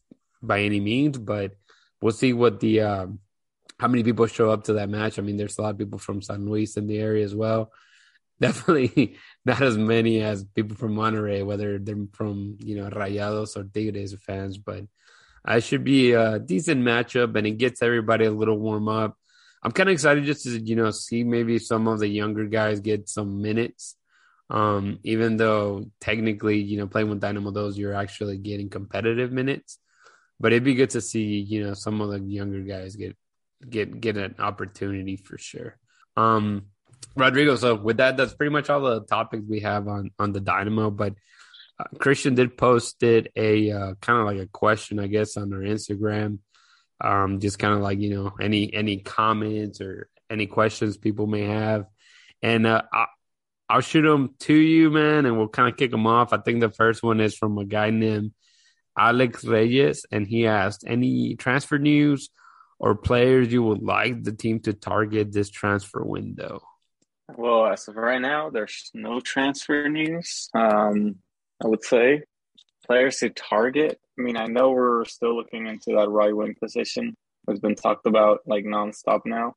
by 0.42 0.62
any 0.62 0.80
means, 0.80 1.18
but 1.18 1.52
we'll 2.02 2.14
see 2.14 2.34
what 2.34 2.60
the 2.60 2.82
uh, 2.82 3.08
how 3.80 3.88
many 3.88 4.04
people 4.04 4.26
show 4.26 4.50
up 4.50 4.64
to 4.64 4.74
that 4.74 4.90
match. 4.90 5.20
I 5.20 5.22
mean, 5.22 5.38
there's 5.38 5.58
a 5.58 5.62
lot 5.62 5.72
of 5.72 5.78
people 5.78 6.00
from 6.00 6.22
San 6.22 6.46
Luis 6.46 6.78
in 6.78 6.88
the 6.88 6.98
area 6.98 7.24
as 7.24 7.36
well. 7.36 7.72
Definitely 8.40 9.18
not 9.44 9.62
as 9.62 9.78
many 9.78 10.22
as 10.22 10.46
people 10.46 10.78
from 10.78 10.96
Monterrey, 10.96 11.46
whether 11.46 11.78
they're 11.78 12.08
from 12.14 12.58
you 12.60 12.78
know 12.78 12.90
Rayados 12.90 13.58
or 13.58 13.66
Tigres 13.66 14.16
fans, 14.26 14.58
but 14.58 14.86
I 15.44 15.60
should 15.60 15.84
be 15.84 16.14
a 16.14 16.40
decent 16.40 16.84
matchup, 16.84 17.36
and 17.36 17.48
it 17.48 17.58
gets 17.58 17.82
everybody 17.82 18.26
a 18.26 18.32
little 18.32 18.58
warm 18.58 18.88
up. 18.88 19.18
I'm 19.62 19.72
kind 19.72 19.90
of 19.90 19.94
excited 19.94 20.26
just 20.26 20.44
to 20.44 20.60
you 20.60 20.76
know 20.76 20.92
see 20.92 21.24
maybe 21.24 21.60
some 21.60 21.88
of 21.88 22.00
the 22.00 22.08
younger 22.08 22.46
guys 22.46 22.80
get 22.80 23.10
some 23.10 23.42
minutes. 23.42 23.96
Um, 24.50 25.00
even 25.04 25.38
though 25.38 25.86
technically, 26.02 26.58
you 26.58 26.78
know, 26.78 26.88
playing 26.88 27.10
with 27.10 27.20
Dynamo 27.20 27.52
Dos 27.52 27.78
you're 27.78 27.94
actually 27.94 28.38
getting 28.38 28.70
competitive 28.70 29.32
minutes. 29.32 29.78
But 30.40 30.54
it'd 30.54 30.64
be 30.64 30.74
good 30.74 30.90
to 30.92 31.02
see, 31.02 31.40
you 31.40 31.64
know, 31.64 31.74
some 31.74 32.02
of 32.02 32.10
the 32.10 32.20
younger 32.20 32.62
guys 32.62 32.96
get 32.96 33.16
get 33.70 34.00
get 34.00 34.18
an 34.18 34.36
opportunity 34.40 35.18
for 35.18 35.38
sure. 35.38 35.78
Um 36.18 36.68
Rodrigo, 37.16 37.56
so 37.56 37.76
with 37.76 37.98
that, 37.98 38.18
that's 38.18 38.34
pretty 38.34 38.52
much 38.52 38.70
all 38.70 38.82
the 38.82 39.02
topics 39.02 39.44
we 39.48 39.62
have 39.62 39.88
on 39.88 40.12
on 40.18 40.32
the 40.32 40.40
Dynamo. 40.40 40.90
But 40.90 41.16
uh, 41.80 41.86
Christian 41.98 42.36
did 42.36 42.58
posted 42.58 43.32
a 43.36 43.72
uh, 43.72 43.94
kind 44.02 44.20
of 44.20 44.26
like 44.26 44.40
a 44.40 44.48
question, 44.48 45.00
I 45.00 45.08
guess, 45.08 45.38
on 45.38 45.54
our 45.54 45.60
Instagram 45.60 46.40
um, 47.02 47.40
just 47.40 47.60
kind 47.60 47.74
of 47.74 47.80
like 47.80 48.00
you 48.00 48.16
know 48.16 48.34
any 48.40 48.74
any 48.74 48.98
comments 48.98 49.82
or 49.82 50.10
any 50.30 50.48
questions 50.48 50.98
people 50.98 51.28
may 51.28 51.44
have, 51.44 51.86
and 52.42 52.68
uh, 52.68 52.84
I, 52.92 53.06
I'll 53.70 53.82
shoot 53.82 54.02
them 54.02 54.36
to 54.42 54.54
you, 54.54 54.90
man, 54.90 55.26
and 55.26 55.38
we'll 55.38 55.48
kind 55.48 55.70
of 55.70 55.78
kick 55.78 55.92
them 55.92 56.08
off. 56.08 56.34
I 56.34 56.38
think 56.38 56.60
the 56.60 56.70
first 56.70 57.04
one 57.04 57.20
is 57.20 57.36
from 57.36 57.58
a 57.58 57.66
guy 57.66 57.90
named 57.90 58.34
Alex 58.98 59.46
Reyes, 59.46 60.06
and 60.12 60.28
he 60.28 60.48
asked 60.48 60.84
any 60.86 61.36
transfer 61.36 61.78
news 61.78 62.30
or 62.80 62.96
players 62.96 63.52
you 63.52 63.64
would 63.64 63.82
like 63.82 64.24
the 64.24 64.32
team 64.32 64.60
to 64.62 64.74
target 64.74 65.32
this 65.32 65.50
transfer 65.50 66.04
window. 66.04 66.62
Well, 67.38 67.68
as 67.68 67.88
of 67.88 67.96
right 67.96 68.22
now, 68.22 68.50
there's 68.50 68.90
no 68.94 69.20
transfer 69.20 69.88
news. 69.88 70.50
Um, 70.54 71.18
I 71.64 71.68
would 71.68 71.84
say 71.84 72.24
players 72.86 73.18
to 73.18 73.30
target. 73.30 74.00
I 74.18 74.22
mean, 74.22 74.38
I 74.38 74.48
know 74.48 74.72
we're 74.72 75.06
still 75.06 75.36
looking 75.36 75.68
into 75.68 75.96
that 75.96 76.10
right 76.10 76.36
wing 76.36 76.56
position. 76.62 77.16
It's 77.48 77.60
been 77.60 77.76
talked 77.76 78.06
about 78.06 78.42
like 78.46 78.66
nonstop 78.66 79.22
now, 79.26 79.56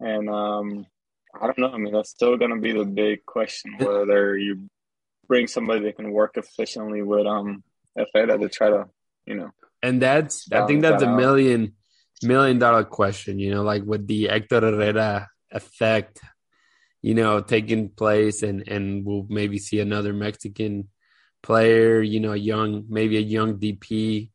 and 0.00 0.28
um, 0.28 0.86
I 1.40 1.46
don't 1.46 1.58
know. 1.58 1.70
I 1.70 1.78
mean, 1.78 1.92
that's 1.92 2.10
still 2.10 2.36
going 2.36 2.50
to 2.50 2.60
be 2.60 2.72
the 2.72 2.84
big 2.84 3.24
question 3.24 3.76
whether 3.78 4.36
you 4.36 4.68
bring 5.26 5.46
somebody 5.46 5.84
that 5.84 5.96
can 5.96 6.10
work 6.10 6.36
efficiently 6.36 7.02
with 7.02 7.26
um 7.26 7.62
Herrera 7.96 8.38
to 8.38 8.48
try 8.48 8.70
to, 8.70 8.86
you 9.26 9.36
know. 9.36 9.50
And 9.82 10.00
that's 10.00 10.50
I 10.52 10.66
think 10.66 10.82
that's 10.82 11.02
that 11.02 11.08
a 11.08 11.12
out. 11.12 11.16
million 11.16 11.74
million 12.22 12.58
dollar 12.58 12.84
question. 12.84 13.38
You 13.38 13.54
know, 13.54 13.62
like 13.62 13.84
with 13.84 14.06
the 14.06 14.28
Hector 14.28 14.60
Herrera 14.60 15.28
effect, 15.50 16.20
you 17.02 17.14
know, 17.14 17.40
taking 17.40 17.90
place, 17.90 18.42
and 18.42 18.66
and 18.68 19.04
we'll 19.04 19.26
maybe 19.28 19.58
see 19.58 19.80
another 19.80 20.12
Mexican 20.12 20.88
player, 21.44 22.02
you 22.02 22.18
know, 22.18 22.32
a 22.32 22.36
young, 22.36 22.86
maybe 22.88 23.16
a 23.18 23.20
young 23.20 23.58
DP 23.58 24.30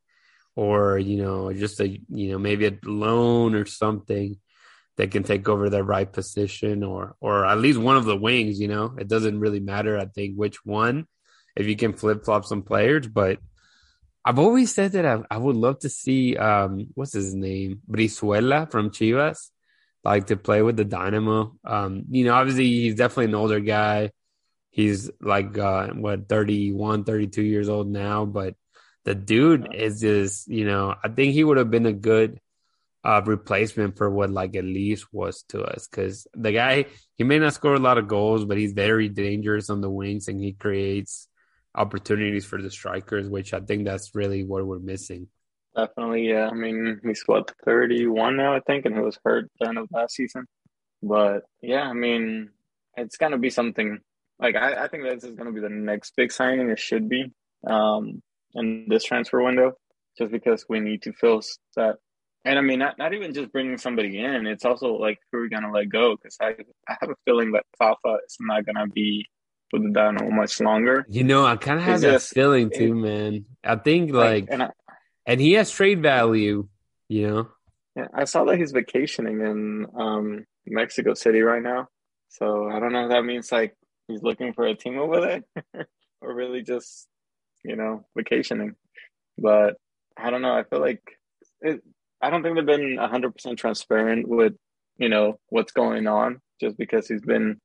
or, 0.56 0.98
you 0.98 1.18
know, 1.22 1.52
just 1.52 1.82
a, 1.82 1.88
you 1.88 2.32
know, 2.32 2.38
maybe 2.38 2.68
a 2.68 2.78
loan 2.86 3.56
or 3.56 3.66
something 3.66 4.38
that 4.98 5.12
can 5.12 5.24
take 5.24 5.50
over 5.50 5.70
the 5.70 5.84
right 5.84 6.12
position 6.12 6.84
or, 6.84 7.16
or 7.20 7.46
at 7.46 7.58
least 7.58 7.80
one 7.80 7.98
of 7.98 8.06
the 8.06 8.16
wings, 8.16 8.60
you 8.60 8.68
know, 8.68 8.96
it 8.98 9.08
doesn't 9.08 9.40
really 9.40 9.60
matter. 9.60 9.98
I 9.98 10.06
think 10.06 10.36
which 10.36 10.64
one, 10.66 11.08
if 11.56 11.66
you 11.68 11.76
can 11.76 11.94
flip 11.94 12.24
flop 12.24 12.46
some 12.46 12.62
players, 12.62 13.08
but 13.08 13.40
I've 14.24 14.40
always 14.40 14.74
said 14.74 14.92
that 14.92 15.06
I, 15.06 15.24
I 15.32 15.38
would 15.38 15.56
love 15.56 15.80
to 15.80 15.90
see, 15.90 16.38
um, 16.38 16.88
what's 16.94 17.14
his 17.14 17.34
name? 17.34 17.82
Brizuela 17.90 18.70
from 18.70 18.92
Chivas, 18.92 19.50
like 20.04 20.28
to 20.28 20.38
play 20.38 20.62
with 20.62 20.78
the 20.78 20.86
Dynamo. 20.86 21.56
Um, 21.66 22.04
you 22.10 22.26
know, 22.26 22.34
obviously 22.34 22.68
he's 22.68 22.96
definitely 22.96 23.26
an 23.26 23.36
older 23.36 23.60
guy 23.60 24.12
he's 24.70 25.10
like 25.22 25.58
uh, 25.58 25.88
what 25.88 26.30
31 26.30 27.04
32 27.04 27.42
years 27.42 27.70
old 27.70 27.88
now 27.88 28.26
but 28.26 28.56
the 29.06 29.16
dude 29.16 29.74
is 29.74 30.02
just 30.02 30.48
you 30.48 30.66
know 30.66 30.96
i 31.04 31.08
think 31.08 31.34
he 31.34 31.44
would 31.44 31.58
have 31.58 31.72
been 31.72 31.86
a 31.86 31.94
good 31.94 32.40
uh, 33.04 33.22
replacement 33.26 33.98
for 33.98 34.10
what 34.10 34.30
like 34.30 34.56
Elis 34.56 35.06
was 35.12 35.44
to 35.50 35.64
us 35.64 35.88
because 35.88 36.28
the 36.34 36.52
guy 36.52 36.86
he 37.16 37.24
may 37.24 37.40
not 37.40 37.54
score 37.54 37.76
a 37.76 37.80
lot 37.80 37.98
of 37.98 38.08
goals 38.10 38.44
but 38.44 38.58
he's 38.58 38.74
very 38.74 39.08
dangerous 39.08 39.70
on 39.70 39.80
the 39.80 39.90
wings 39.90 40.28
and 40.28 40.42
he 40.42 40.52
creates 40.52 41.28
opportunities 41.74 42.46
for 42.46 42.62
the 42.62 42.70
strikers 42.70 43.30
which 43.30 43.54
i 43.54 43.60
think 43.60 43.86
that's 43.86 44.14
really 44.16 44.44
what 44.44 44.66
we're 44.66 44.80
missing. 44.80 45.28
Definitely 45.76 46.28
yeah. 46.28 46.50
I 46.50 46.54
mean 46.54 47.00
he's 47.04 47.24
what 47.26 47.54
31 47.64 48.36
now 48.36 48.54
i 48.54 48.60
think 48.60 48.86
and 48.86 48.96
he 48.96 49.02
was 49.02 49.18
hurt 49.24 49.50
the 49.60 49.70
end 49.70 49.78
of 49.78 49.88
last 49.92 50.16
season. 50.16 50.46
But 51.02 51.44
yeah 51.62 51.84
i 51.84 51.94
mean 51.94 52.50
it's 52.98 53.16
gonna 53.16 53.38
be 53.38 53.50
something 53.50 54.00
like 54.40 54.56
I, 54.56 54.86
I 54.86 54.88
think 54.88 55.04
this 55.04 55.24
is 55.24 55.36
going 55.36 55.48
to 55.48 55.54
be 55.54 55.62
the 55.62 55.70
next 55.70 56.16
big 56.16 56.32
signing. 56.32 56.70
It 56.70 56.80
should 56.80 57.10
be 57.10 57.32
um, 57.68 58.22
in 58.54 58.86
this 58.88 59.04
transfer 59.04 59.44
window, 59.44 59.74
just 60.18 60.32
because 60.32 60.66
we 60.70 60.80
need 60.80 61.04
to 61.04 61.14
fill 61.14 61.42
that. 61.76 61.98
And 62.46 62.58
I 62.58 62.62
mean, 62.62 62.80
not 62.80 62.98
not 62.98 63.14
even 63.14 63.34
just 63.34 63.52
bringing 63.52 63.78
somebody 63.78 64.18
in. 64.18 64.48
It's 64.48 64.66
also 64.66 64.94
like 64.94 65.20
who 65.32 65.40
are 65.40 65.42
we 65.42 65.50
going 65.50 65.64
to 65.64 65.72
let 65.72 65.90
go? 65.90 66.16
Because 66.16 66.38
I 66.42 66.56
I 66.88 66.96
have 67.02 67.10
a 67.10 67.16
feeling 67.26 67.52
that 67.52 67.66
Fafa 67.78 68.18
is 68.26 68.38
not 68.40 68.66
going 68.66 68.76
to 68.78 68.88
be 68.88 69.28
with 69.74 69.84
the 69.84 69.90
Dynamo 69.90 70.32
much 70.32 70.60
longer. 70.62 71.06
You 71.10 71.24
know, 71.26 71.46
I 71.46 71.58
kind 71.58 71.80
of 71.80 71.86
have 71.86 72.02
that 72.02 72.14
just, 72.14 72.34
feeling 72.34 72.72
too, 72.72 72.94
it, 72.94 72.96
man. 72.96 73.46
I 73.64 73.76
think 73.76 74.12
like, 74.14 74.44
like 74.44 74.48
and, 74.52 74.64
I, 74.64 74.70
and 75.26 75.42
he 75.42 75.54
has 75.54 75.70
trade 75.70 76.02
value. 76.02 76.68
You 77.10 77.28
know. 77.28 77.50
Yeah, 77.96 78.08
I 78.14 78.24
saw 78.24 78.46
that 78.46 78.58
he's 78.58 78.72
vacationing 78.72 79.42
in 79.42 79.88
um, 80.00 80.46
Mexico 80.66 81.14
City 81.16 81.42
right 81.42 81.62
now. 81.62 81.88
So 82.30 82.70
I 82.70 82.80
don't 82.80 82.94
know 82.94 83.06
if 83.06 83.10
that 83.10 83.26
means 83.26 83.52
like 83.52 83.76
he's 84.10 84.24
looking 84.24 84.54
for 84.54 84.66
a 84.66 84.76
team 84.76 84.98
over 84.98 85.22
there 85.22 85.86
or 86.22 86.34
really 86.34 86.62
just, 86.62 87.08
you 87.64 87.76
know, 87.76 88.06
vacationing. 88.18 88.76
But 89.38 89.78
I 90.18 90.30
don't 90.32 90.42
know. 90.42 90.54
I 90.54 90.64
feel 90.64 90.82
like 90.82 91.02
it, 91.62 91.82
I 92.22 92.30
don't 92.30 92.44
think 92.44 92.56
they've 92.56 92.66
been 92.66 92.98
100% 92.98 93.58
transparent 93.58 94.28
with, 94.28 94.54
you 94.98 95.08
know, 95.08 95.40
what's 95.48 95.72
going 95.72 96.08
on 96.08 96.42
just 96.60 96.78
because 96.78 97.08
he's 97.08 97.22
been 97.22 97.62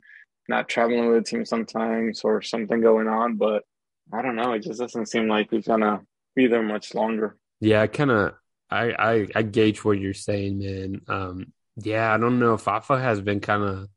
not 0.49 0.69
traveling 0.69 1.09
with 1.09 1.25
the 1.25 1.31
team 1.31 1.45
sometimes 1.45 2.21
or 2.23 2.43
something 2.43 2.81
going 2.81 3.09
on. 3.09 3.37
But 3.37 3.65
I 4.13 4.23
don't 4.23 4.37
know. 4.37 4.53
It 4.53 4.63
just 4.63 4.79
doesn't 4.79 5.07
seem 5.07 5.27
like 5.27 5.49
he's 5.51 5.67
going 5.67 5.81
to 5.81 6.01
be 6.37 6.47
there 6.47 6.63
much 6.63 6.95
longer. 6.95 7.37
Yeah, 7.61 7.83
I 7.83 7.87
kind 7.87 8.11
of, 8.11 8.35
I, 8.71 8.93
I, 8.93 9.27
I 9.35 9.43
gauge 9.43 9.85
what 9.85 9.99
you're 9.99 10.15
saying, 10.15 10.59
man. 10.59 11.01
Um, 11.09 11.53
yeah, 11.77 12.13
I 12.13 12.19
don't 12.19 12.39
know. 12.39 12.55
If 12.55 12.63
Fafa 12.63 13.01
has 13.01 13.21
been 13.21 13.41
kind 13.41 13.63
of 13.63 13.89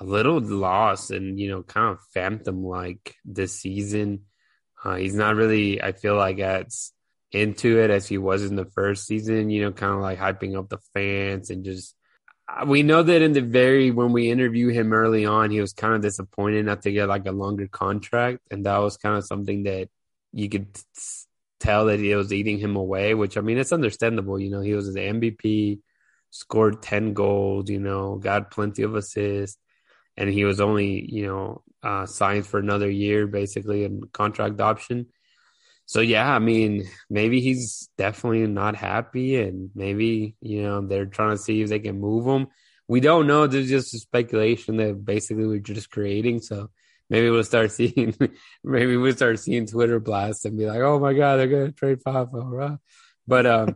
a 0.00 0.04
little 0.04 0.40
lost 0.40 1.10
and 1.10 1.38
you 1.38 1.48
know 1.50 1.62
kind 1.62 1.92
of 1.92 1.98
phantom 2.12 2.64
like 2.64 3.14
this 3.24 3.60
season. 3.60 4.24
Uh, 4.82 4.96
he's 4.96 5.14
not 5.14 5.36
really. 5.36 5.82
I 5.82 5.92
feel 5.92 6.16
like 6.16 6.38
as 6.38 6.92
into 7.32 7.78
it 7.78 7.90
as 7.90 8.08
he 8.08 8.18
was 8.18 8.44
in 8.44 8.56
the 8.56 8.64
first 8.64 9.06
season, 9.06 9.50
you 9.50 9.62
know, 9.62 9.72
kind 9.72 9.94
of 9.94 10.00
like 10.00 10.18
hyping 10.18 10.58
up 10.58 10.68
the 10.68 10.78
fans 10.94 11.50
and 11.50 11.64
just 11.64 11.94
uh, 12.50 12.64
we 12.66 12.82
know 12.82 13.02
that 13.02 13.22
in 13.22 13.32
the 13.32 13.42
very 13.42 13.90
when 13.90 14.12
we 14.12 14.30
interview 14.30 14.68
him 14.68 14.92
early 14.92 15.26
on, 15.26 15.50
he 15.50 15.60
was 15.60 15.72
kind 15.72 15.94
of 15.94 16.00
disappointed 16.02 16.64
not 16.64 16.82
to 16.82 16.92
get 16.92 17.08
like 17.08 17.26
a 17.26 17.32
longer 17.32 17.68
contract, 17.68 18.40
and 18.50 18.66
that 18.66 18.78
was 18.78 18.96
kind 18.96 19.16
of 19.16 19.26
something 19.26 19.64
that 19.64 19.88
you 20.32 20.48
could 20.48 20.66
tell 21.60 21.86
that 21.86 22.00
it 22.00 22.16
was 22.16 22.32
eating 22.32 22.58
him 22.58 22.76
away. 22.76 23.14
Which 23.14 23.36
I 23.36 23.40
mean, 23.42 23.58
it's 23.58 23.72
understandable. 23.72 24.40
You 24.40 24.50
know, 24.50 24.60
he 24.60 24.74
was 24.74 24.92
the 24.92 25.00
MVP, 25.00 25.80
scored 26.30 26.82
ten 26.82 27.12
goals, 27.12 27.70
you 27.70 27.80
know, 27.80 28.16
got 28.16 28.50
plenty 28.50 28.82
of 28.82 28.94
assists, 28.94 29.58
and 30.20 30.30
he 30.30 30.44
was 30.44 30.60
only 30.60 31.04
you 31.10 31.26
know 31.26 31.62
uh, 31.82 32.06
signed 32.06 32.46
for 32.46 32.60
another 32.60 32.88
year 32.88 33.26
basically 33.26 33.82
in 33.82 34.02
contract 34.12 34.60
option 34.60 35.06
so 35.90 36.00
yeah, 36.00 36.32
I 36.32 36.38
mean, 36.38 36.88
maybe 37.10 37.40
he's 37.40 37.88
definitely 37.98 38.46
not 38.46 38.76
happy, 38.76 39.40
and 39.40 39.70
maybe 39.74 40.36
you 40.40 40.62
know 40.62 40.86
they're 40.86 41.04
trying 41.04 41.32
to 41.32 41.42
see 41.42 41.62
if 41.62 41.68
they 41.68 41.80
can 41.80 41.98
move 41.98 42.24
him. 42.28 42.46
We 42.86 43.00
don't 43.00 43.26
know. 43.26 43.48
There's 43.48 43.68
just 43.68 43.98
speculation 43.98 44.76
that 44.76 45.04
basically 45.04 45.48
we're 45.48 45.58
just 45.58 45.90
creating. 45.90 46.42
So 46.42 46.70
maybe 47.08 47.28
we'll 47.28 47.42
start 47.42 47.72
seeing, 47.78 48.14
maybe 48.62 48.96
we'll 48.96 49.16
start 49.16 49.40
seeing 49.40 49.66
Twitter 49.66 49.98
blasts 49.98 50.44
and 50.44 50.56
be 50.56 50.66
like, 50.66 50.78
"Oh 50.78 51.00
my 51.00 51.12
god, 51.12 51.38
they're 51.38 51.48
gonna 51.48 51.72
trade 51.72 52.04
Papa," 52.04 52.38
right? 52.38 52.78
But 53.26 53.46
um, 53.46 53.74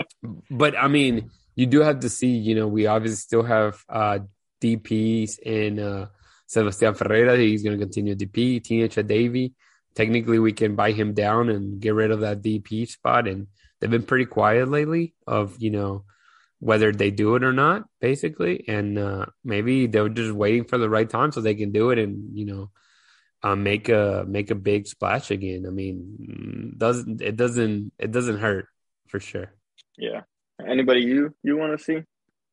but 0.50 0.78
I 0.78 0.88
mean, 0.88 1.30
you 1.56 1.66
do 1.66 1.80
have 1.80 2.00
to 2.00 2.08
see. 2.08 2.38
You 2.38 2.54
know, 2.54 2.68
we 2.68 2.86
obviously 2.86 3.16
still 3.16 3.42
have 3.42 3.84
uh 3.86 4.20
DPS 4.60 5.38
in 5.40 5.78
uh 5.78 6.06
Sebastian 6.46 6.94
Ferreira. 6.94 7.36
He's 7.36 7.62
gonna 7.62 7.78
continue 7.78 8.14
DP. 8.14 8.62
Teenage 8.62 8.94
Hadebe 8.94 9.52
technically 9.94 10.38
we 10.38 10.52
can 10.52 10.76
buy 10.76 10.92
him 10.92 11.14
down 11.14 11.48
and 11.48 11.80
get 11.80 11.94
rid 11.94 12.10
of 12.10 12.20
that 12.20 12.42
DP 12.42 12.88
spot. 12.88 13.28
And 13.28 13.48
they've 13.78 13.90
been 13.90 14.02
pretty 14.02 14.26
quiet 14.26 14.68
lately 14.68 15.14
of, 15.26 15.56
you 15.58 15.70
know, 15.70 16.04
whether 16.58 16.92
they 16.92 17.10
do 17.10 17.36
it 17.36 17.44
or 17.44 17.52
not, 17.52 17.84
basically. 18.00 18.64
And 18.68 18.98
uh, 18.98 19.26
maybe 19.44 19.86
they're 19.86 20.08
just 20.08 20.32
waiting 20.32 20.64
for 20.64 20.78
the 20.78 20.90
right 20.90 21.08
time 21.08 21.32
so 21.32 21.40
they 21.40 21.54
can 21.54 21.72
do 21.72 21.90
it 21.90 21.98
and, 21.98 22.36
you 22.36 22.46
know, 22.46 22.70
uh, 23.42 23.56
make 23.56 23.88
a 23.88 24.24
make 24.28 24.50
a 24.50 24.54
big 24.54 24.86
splash 24.86 25.30
again. 25.30 25.64
I 25.66 25.70
mean, 25.70 26.74
doesn't 26.76 27.22
it 27.22 27.36
doesn't 27.36 27.92
it 27.98 28.12
doesn't 28.12 28.38
hurt 28.38 28.66
for 29.08 29.18
sure. 29.18 29.54
Yeah. 29.96 30.22
Anybody 30.60 31.00
you 31.00 31.34
you 31.42 31.56
want 31.56 31.76
to 31.76 31.82
see 31.82 32.02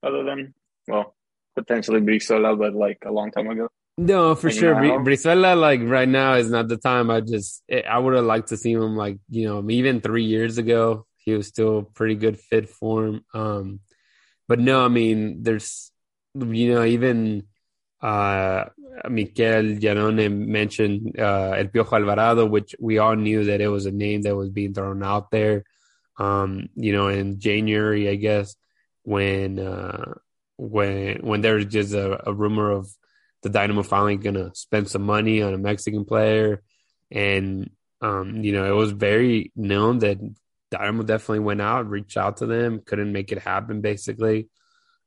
other 0.02 0.24
than 0.24 0.54
well 0.88 1.14
potentially 1.58 2.02
Brizuela, 2.02 2.58
but 2.58 2.74
like 2.86 3.00
a 3.06 3.12
long 3.12 3.32
time 3.32 3.50
ago? 3.50 3.68
No, 3.98 4.36
for 4.36 4.52
sure. 4.52 4.76
Brizuela, 4.76 5.60
like 5.60 5.82
right 5.84 6.08
now, 6.08 6.36
is 6.36 6.52
not 6.52 6.68
the 6.68 6.78
time. 6.78 7.10
I 7.10 7.22
just, 7.22 7.64
eh, 7.68 7.82
I 7.82 7.98
would 7.98 8.14
have 8.14 8.26
liked 8.26 8.50
to 8.50 8.58
see 8.58 8.74
him, 8.74 8.96
like 8.96 9.18
you 9.30 9.46
know, 9.48 9.68
even 9.70 10.02
three 10.02 10.26
years 10.26 10.60
ago, 10.60 11.08
he 11.18 11.34
was 11.34 11.48
still 11.48 11.82
pretty 11.82 12.16
good 12.16 12.38
fit 12.40 12.70
form. 12.70 13.26
Um, 13.34 13.80
but 14.48 14.60
no, 14.60 14.86
I 14.86 14.88
mean, 14.88 15.42
there's, 15.44 15.92
you 16.36 16.74
know, 16.74 16.84
even 16.84 17.48
uh, 18.02 18.66
Mikel 19.10 19.82
Janone 19.82 20.48
mentioned 20.60 21.20
uh, 21.20 21.52
El 21.58 21.68
Piojo 21.74 21.94
Alvarado, 21.98 22.46
which 22.46 22.76
we 22.80 23.00
all 23.00 23.16
knew 23.16 23.46
that 23.46 23.62
it 23.62 23.68
was 23.68 23.88
a 23.88 23.92
name 23.92 24.22
that 24.22 24.36
was 24.36 24.50
being 24.50 24.74
thrown 24.74 25.04
out 25.04 25.32
there. 25.32 25.64
Um, 26.20 26.70
you 26.76 26.94
know, 26.94 27.08
in 27.08 27.40
January, 27.40 28.10
I 28.10 28.16
guess 28.16 28.56
when 29.04 29.60
uh, 29.60 30.14
when 30.58 31.20
when 31.22 31.42
there 31.42 31.56
was 31.56 31.66
just 31.66 31.94
a, 31.94 32.30
a 32.30 32.34
rumor 32.34 32.72
of 32.72 32.90
the 33.44 33.50
Dynamo 33.50 33.84
finally 33.84 34.18
gonna 34.18 34.54
spend 34.56 34.90
some 34.90 35.04
money 35.04 35.42
on 35.42 35.54
a 35.54 35.58
Mexican 35.58 36.06
player, 36.06 36.64
and 37.12 37.70
um, 38.02 38.44
you 38.44 38.52
know 38.52 38.66
it 38.66 38.76
was 38.76 38.92
very 38.92 39.52
known 39.56 40.00
that 40.00 40.18
Dynamo 40.72 41.04
definitely 41.04 41.40
went 41.40 41.62
out, 41.62 41.90
reached 41.90 42.18
out 42.18 42.38
to 42.38 42.46
them, 42.46 42.82
couldn't 42.86 43.12
make 43.14 43.32
it 43.32 43.40
happen 43.40 43.82
basically, 43.82 44.50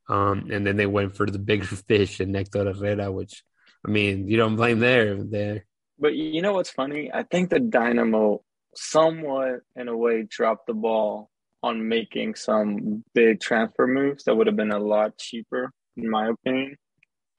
um, 0.09 0.49
and 0.51 0.65
then 0.65 0.77
they 0.77 0.87
went 0.87 1.15
for 1.15 1.25
the 1.25 1.39
bigger 1.39 1.65
fish 1.87 2.19
and 2.19 2.35
Hector 2.35 2.73
Herrera, 2.73 3.11
which 3.11 3.43
I 3.85 3.89
mean 3.89 4.27
you 4.27 4.37
don't 4.37 4.55
blame 4.55 4.79
there 4.79 5.23
there. 5.23 5.65
But 5.99 6.15
you 6.15 6.41
know 6.41 6.53
what's 6.53 6.71
funny? 6.71 7.11
I 7.13 7.23
think 7.23 7.49
the 7.49 7.59
Dynamo 7.59 8.41
somewhat 8.75 9.61
in 9.75 9.87
a 9.87 9.97
way 9.97 10.23
dropped 10.23 10.67
the 10.67 10.73
ball 10.73 11.30
on 11.63 11.87
making 11.87 12.35
some 12.35 13.03
big 13.13 13.39
transfer 13.39 13.87
moves 13.87 14.23
that 14.23 14.35
would 14.35 14.47
have 14.47 14.55
been 14.55 14.71
a 14.71 14.79
lot 14.79 15.17
cheaper, 15.17 15.71
in 15.97 16.09
my 16.09 16.29
opinion. 16.29 16.75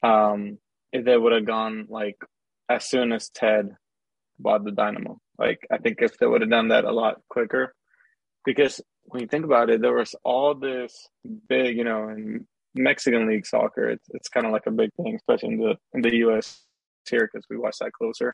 Um, 0.01 0.57
if 0.91 1.05
they 1.05 1.17
would 1.17 1.33
have 1.33 1.45
gone 1.45 1.87
like 1.89 2.17
as 2.69 2.85
soon 2.85 3.11
as 3.11 3.29
Ted 3.29 3.69
bought 4.39 4.63
the 4.63 4.71
Dynamo. 4.71 5.19
Like 5.37 5.59
I 5.71 5.77
think 5.77 5.97
if 6.01 6.17
they 6.17 6.25
would 6.27 6.41
have 6.41 6.49
done 6.49 6.69
that 6.69 6.85
a 6.85 6.91
lot 6.91 7.21
quicker, 7.29 7.73
because 8.45 8.81
when 9.05 9.21
you 9.21 9.27
think 9.27 9.45
about 9.45 9.69
it, 9.69 9.81
there 9.81 9.93
was 9.93 10.15
all 10.23 10.53
this 10.55 11.07
big, 11.49 11.77
you 11.77 11.83
know, 11.83 12.09
in 12.09 12.45
Mexican 12.75 13.27
league 13.27 13.45
soccer, 13.45 13.89
it's 13.89 14.05
it's 14.11 14.29
kind 14.29 14.45
of 14.45 14.51
like 14.51 14.67
a 14.67 14.71
big 14.71 14.91
thing, 14.95 15.15
especially 15.15 15.55
in 15.55 15.57
the 15.57 15.75
in 15.93 16.01
the 16.01 16.15
U.S. 16.17 16.63
here 17.09 17.29
because 17.31 17.45
we 17.49 17.57
watch 17.57 17.77
that 17.79 17.93
closer. 17.93 18.33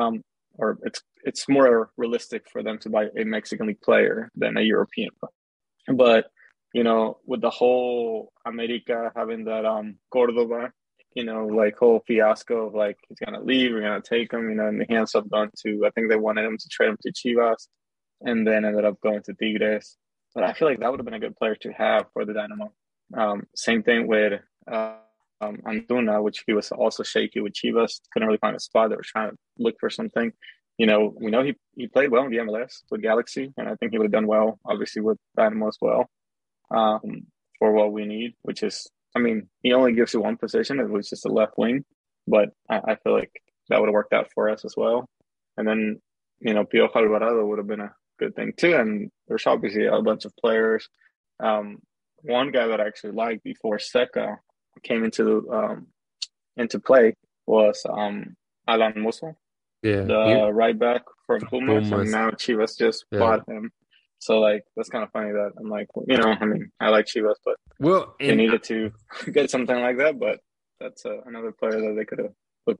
Um, 0.00 0.22
or 0.58 0.78
it's 0.84 1.02
it's 1.26 1.48
more 1.48 1.90
realistic 1.96 2.48
for 2.50 2.62
them 2.62 2.78
to 2.78 2.88
buy 2.88 3.08
a 3.16 3.24
Mexican 3.24 3.66
league 3.66 3.82
player 3.82 4.30
than 4.34 4.56
a 4.56 4.62
European. 4.62 5.10
But 5.92 6.30
you 6.72 6.84
know, 6.84 7.18
with 7.26 7.40
the 7.40 7.50
whole 7.50 8.32
America 8.44 9.12
having 9.14 9.44
that 9.44 9.64
um 9.64 9.96
Cordova 10.10 10.72
you 11.16 11.24
know, 11.24 11.46
like 11.46 11.78
whole 11.78 12.02
fiasco 12.06 12.66
of 12.66 12.74
like 12.74 12.98
he's 13.08 13.18
gonna 13.18 13.40
leave, 13.40 13.72
we're 13.72 13.80
gonna 13.80 14.02
take 14.02 14.30
him, 14.32 14.50
you 14.50 14.54
know, 14.54 14.68
and 14.68 14.78
the 14.78 14.86
hands 14.88 15.14
up 15.14 15.28
gone 15.30 15.50
to 15.64 15.84
I 15.86 15.90
think 15.90 16.10
they 16.10 16.16
wanted 16.16 16.44
him 16.44 16.58
to 16.58 16.68
trade 16.68 16.90
him 16.90 16.98
to 17.02 17.12
Chivas 17.12 17.68
and 18.20 18.46
then 18.46 18.66
ended 18.66 18.84
up 18.84 19.00
going 19.00 19.22
to 19.22 19.34
Tigres. 19.34 19.96
But 20.34 20.44
I 20.44 20.52
feel 20.52 20.68
like 20.68 20.78
that 20.80 20.90
would 20.90 21.00
have 21.00 21.06
been 21.06 21.14
a 21.14 21.18
good 21.18 21.36
player 21.36 21.54
to 21.62 21.72
have 21.72 22.04
for 22.12 22.26
the 22.26 22.34
Dynamo. 22.34 22.70
Um, 23.16 23.46
same 23.54 23.82
thing 23.82 24.06
with 24.06 24.42
uh, 24.70 24.96
um, 25.40 25.56
Antuna, 25.66 26.22
which 26.22 26.44
he 26.46 26.52
was 26.52 26.70
also 26.70 27.02
shaky 27.02 27.40
with 27.40 27.54
Chivas, 27.54 28.00
couldn't 28.12 28.28
really 28.28 28.38
find 28.38 28.54
a 28.54 28.60
spot. 28.60 28.90
They 28.90 28.96
were 28.96 29.02
trying 29.02 29.30
to 29.30 29.36
look 29.58 29.76
for 29.80 29.88
something. 29.88 30.32
You 30.78 30.86
know, 30.86 31.14
we 31.18 31.30
know 31.30 31.42
he, 31.42 31.54
he 31.74 31.86
played 31.86 32.10
well 32.10 32.24
in 32.24 32.30
the 32.30 32.38
MLS 32.38 32.82
with 32.90 33.02
Galaxy, 33.02 33.52
and 33.56 33.68
I 33.68 33.76
think 33.76 33.92
he 33.92 33.98
would 33.98 34.06
have 34.06 34.12
done 34.12 34.26
well, 34.26 34.58
obviously, 34.64 35.02
with 35.02 35.18
Dynamo 35.36 35.68
as 35.68 35.78
well, 35.80 36.10
um, 36.70 37.26
for 37.58 37.72
what 37.72 37.92
we 37.92 38.04
need, 38.04 38.34
which 38.42 38.62
is 38.62 38.86
I 39.16 39.18
mean, 39.18 39.48
he 39.62 39.72
only 39.72 39.94
gives 39.94 40.12
you 40.12 40.20
one 40.20 40.36
position. 40.36 40.78
It 40.78 40.90
was 40.90 41.08
just 41.08 41.24
a 41.24 41.32
left 41.32 41.54
wing, 41.56 41.86
but 42.26 42.50
I, 42.68 42.80
I 42.88 42.96
feel 42.96 43.14
like 43.14 43.32
that 43.70 43.80
would 43.80 43.86
have 43.86 43.94
worked 43.94 44.12
out 44.12 44.28
for 44.34 44.50
us 44.50 44.62
as 44.66 44.74
well. 44.76 45.08
And 45.56 45.66
then, 45.66 46.02
you 46.40 46.52
know, 46.52 46.66
Pio 46.66 46.84
Alvarado 46.94 47.46
would 47.46 47.56
have 47.56 47.66
been 47.66 47.80
a 47.80 47.94
good 48.18 48.36
thing 48.36 48.52
too. 48.58 48.74
And 48.74 49.10
there's 49.26 49.46
obviously 49.46 49.86
a 49.86 50.02
bunch 50.02 50.26
of 50.26 50.36
players. 50.36 50.90
Um, 51.40 51.78
one 52.20 52.50
guy 52.50 52.66
that 52.66 52.80
I 52.80 52.86
actually 52.86 53.14
liked 53.14 53.42
before 53.42 53.78
Seca 53.78 54.38
came 54.82 55.02
into 55.02 55.50
um, 55.50 55.86
into 56.58 56.78
play 56.78 57.14
was 57.46 57.86
um, 57.88 58.36
Alan 58.68 59.00
Mozo, 59.00 59.34
yeah, 59.86 60.02
the 60.02 60.52
right 60.52 60.78
back 60.78 61.02
from 61.26 61.40
Pumas, 61.42 61.88
Pumas. 61.88 62.02
and 62.02 62.10
now 62.10 62.30
Chivas 62.30 62.78
just 62.78 63.04
yeah. 63.10 63.18
bought 63.18 63.48
him. 63.48 63.72
So 64.18 64.40
like 64.40 64.64
that's 64.76 64.88
kind 64.88 65.04
of 65.04 65.10
funny 65.12 65.32
that 65.32 65.52
I'm 65.58 65.68
like, 65.68 65.88
you 66.06 66.16
know, 66.16 66.34
I 66.40 66.44
mean, 66.44 66.70
I 66.80 66.88
like 66.88 67.06
Chivas, 67.06 67.36
but 67.44 67.56
well, 67.78 68.14
they 68.18 68.34
needed 68.34 68.62
to 68.64 68.92
get 69.32 69.50
something 69.50 69.78
like 69.78 69.98
that. 69.98 70.18
But 70.18 70.40
that's 70.80 71.04
uh, 71.04 71.20
another 71.26 71.52
player 71.52 71.80
that 71.80 71.94
they 71.96 72.04
could 72.04 72.18
have. 72.18 72.32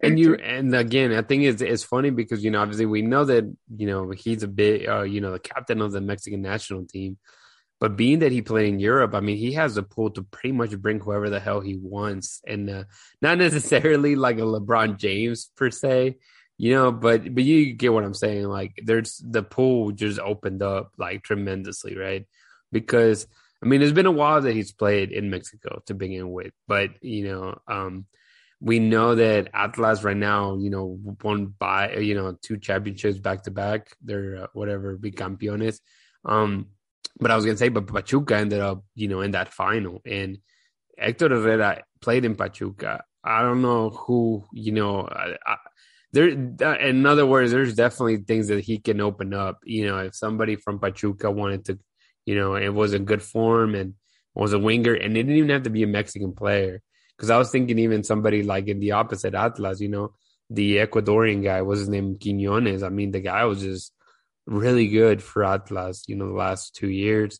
And 0.02 0.18
you 0.18 0.34
and 0.34 0.74
again, 0.74 1.12
I 1.12 1.22
think 1.22 1.44
it's 1.44 1.62
it's 1.62 1.84
funny 1.84 2.10
because 2.10 2.44
you 2.44 2.50
know 2.50 2.60
obviously 2.60 2.86
we 2.86 3.02
know 3.02 3.24
that 3.24 3.44
you 3.76 3.86
know 3.86 4.10
he's 4.10 4.42
a 4.42 4.48
bit 4.48 4.88
uh, 4.88 5.02
you 5.02 5.20
know 5.20 5.32
the 5.32 5.38
captain 5.38 5.80
of 5.80 5.92
the 5.92 6.00
Mexican 6.00 6.42
national 6.42 6.86
team, 6.86 7.18
but 7.78 7.96
being 7.96 8.18
that 8.20 8.32
he 8.32 8.42
played 8.42 8.68
in 8.68 8.80
Europe, 8.80 9.14
I 9.14 9.20
mean 9.20 9.36
he 9.36 9.52
has 9.52 9.76
a 9.76 9.84
pull 9.84 10.10
to 10.10 10.24
pretty 10.24 10.52
much 10.52 10.76
bring 10.78 10.98
whoever 10.98 11.30
the 11.30 11.38
hell 11.38 11.60
he 11.60 11.76
wants, 11.76 12.42
and 12.46 12.68
uh, 12.68 12.84
not 13.22 13.38
necessarily 13.46 14.16
like 14.16 14.38
a 14.38 14.42
LeBron 14.42 14.98
James 14.98 15.52
per 15.56 15.70
se, 15.70 16.16
you 16.58 16.72
know 16.72 16.90
but 16.90 17.34
but 17.34 17.44
you 17.44 17.72
get 17.72 17.92
what 17.92 18.04
i'm 18.04 18.14
saying 18.14 18.44
like 18.44 18.72
there's 18.84 19.22
the 19.24 19.42
pool 19.42 19.92
just 19.92 20.18
opened 20.18 20.62
up 20.62 20.92
like 20.98 21.22
tremendously 21.22 21.96
right? 21.96 22.26
Because 22.72 23.26
i 23.62 23.66
mean 23.66 23.82
it's 23.82 23.92
been 23.92 24.06
a 24.06 24.10
while 24.10 24.40
that 24.40 24.54
he's 24.54 24.72
played 24.72 25.12
in 25.12 25.30
mexico 25.30 25.82
to 25.86 25.94
begin 25.94 26.30
with 26.30 26.52
but 26.66 26.90
you 27.02 27.28
know 27.28 27.58
um 27.68 28.06
we 28.60 28.78
know 28.78 29.14
that 29.14 29.48
atlas 29.52 30.02
right 30.02 30.16
now 30.16 30.56
you 30.56 30.70
know 30.70 30.98
won 31.22 31.54
by 31.58 31.92
you 31.96 32.14
know 32.14 32.36
two 32.40 32.56
championships 32.56 33.18
back 33.18 33.42
to 33.42 33.50
back. 33.50 33.94
They're 34.02 34.44
uh, 34.44 34.46
whatever 34.54 34.96
big 34.96 35.16
campeones. 35.16 35.80
Um 36.24 36.68
but 37.20 37.30
i 37.30 37.36
was 37.36 37.44
gonna 37.44 37.56
say 37.56 37.68
but 37.68 37.86
pachuca 37.86 38.36
ended 38.36 38.60
up 38.60 38.82
you 38.94 39.08
know 39.08 39.20
in 39.20 39.32
that 39.32 39.52
final. 39.52 40.00
And 40.06 40.38
hector 40.98 41.28
herrera 41.28 41.84
played 42.00 42.24
in 42.24 42.34
pachuca. 42.34 43.04
I 43.22 43.42
don't 43.42 43.60
know 43.60 43.90
who 43.90 44.46
you 44.52 44.72
know 44.72 45.02
I, 45.02 45.36
I, 45.44 45.56
there 46.16 46.30
uh, 46.62 46.78
in 46.78 47.04
other 47.06 47.26
words 47.26 47.52
there's 47.52 47.74
definitely 47.74 48.16
things 48.16 48.48
that 48.48 48.64
he 48.64 48.78
can 48.78 49.00
open 49.00 49.34
up 49.34 49.58
you 49.64 49.86
know 49.86 49.98
if 49.98 50.14
somebody 50.14 50.56
from 50.56 50.78
pachuca 50.78 51.30
wanted 51.30 51.64
to 51.64 51.78
you 52.24 52.34
know 52.34 52.54
it 52.56 52.72
was 52.72 52.92
in 52.94 53.04
good 53.04 53.22
form 53.22 53.74
and 53.74 53.94
was 54.34 54.52
a 54.52 54.58
winger 54.58 54.94
and 54.94 55.16
it 55.16 55.22
didn't 55.22 55.36
even 55.36 55.50
have 55.50 55.62
to 55.62 55.70
be 55.70 55.82
a 55.82 55.86
mexican 55.86 56.32
player 56.32 56.82
because 57.16 57.30
i 57.30 57.38
was 57.38 57.50
thinking 57.50 57.78
even 57.78 58.02
somebody 58.02 58.42
like 58.42 58.66
in 58.68 58.80
the 58.80 58.92
opposite 58.92 59.34
atlas 59.34 59.80
you 59.80 59.88
know 59.88 60.12
the 60.50 60.76
ecuadorian 60.76 61.42
guy 61.42 61.62
was 61.62 61.80
his 61.80 61.88
name 61.88 62.18
quinones 62.18 62.82
i 62.82 62.88
mean 62.88 63.10
the 63.10 63.20
guy 63.20 63.44
was 63.44 63.60
just 63.60 63.92
really 64.46 64.86
good 64.86 65.22
for 65.22 65.44
Atlas, 65.44 66.04
you 66.06 66.16
know, 66.16 66.28
the 66.28 66.34
last 66.34 66.74
two 66.74 66.88
years. 66.88 67.38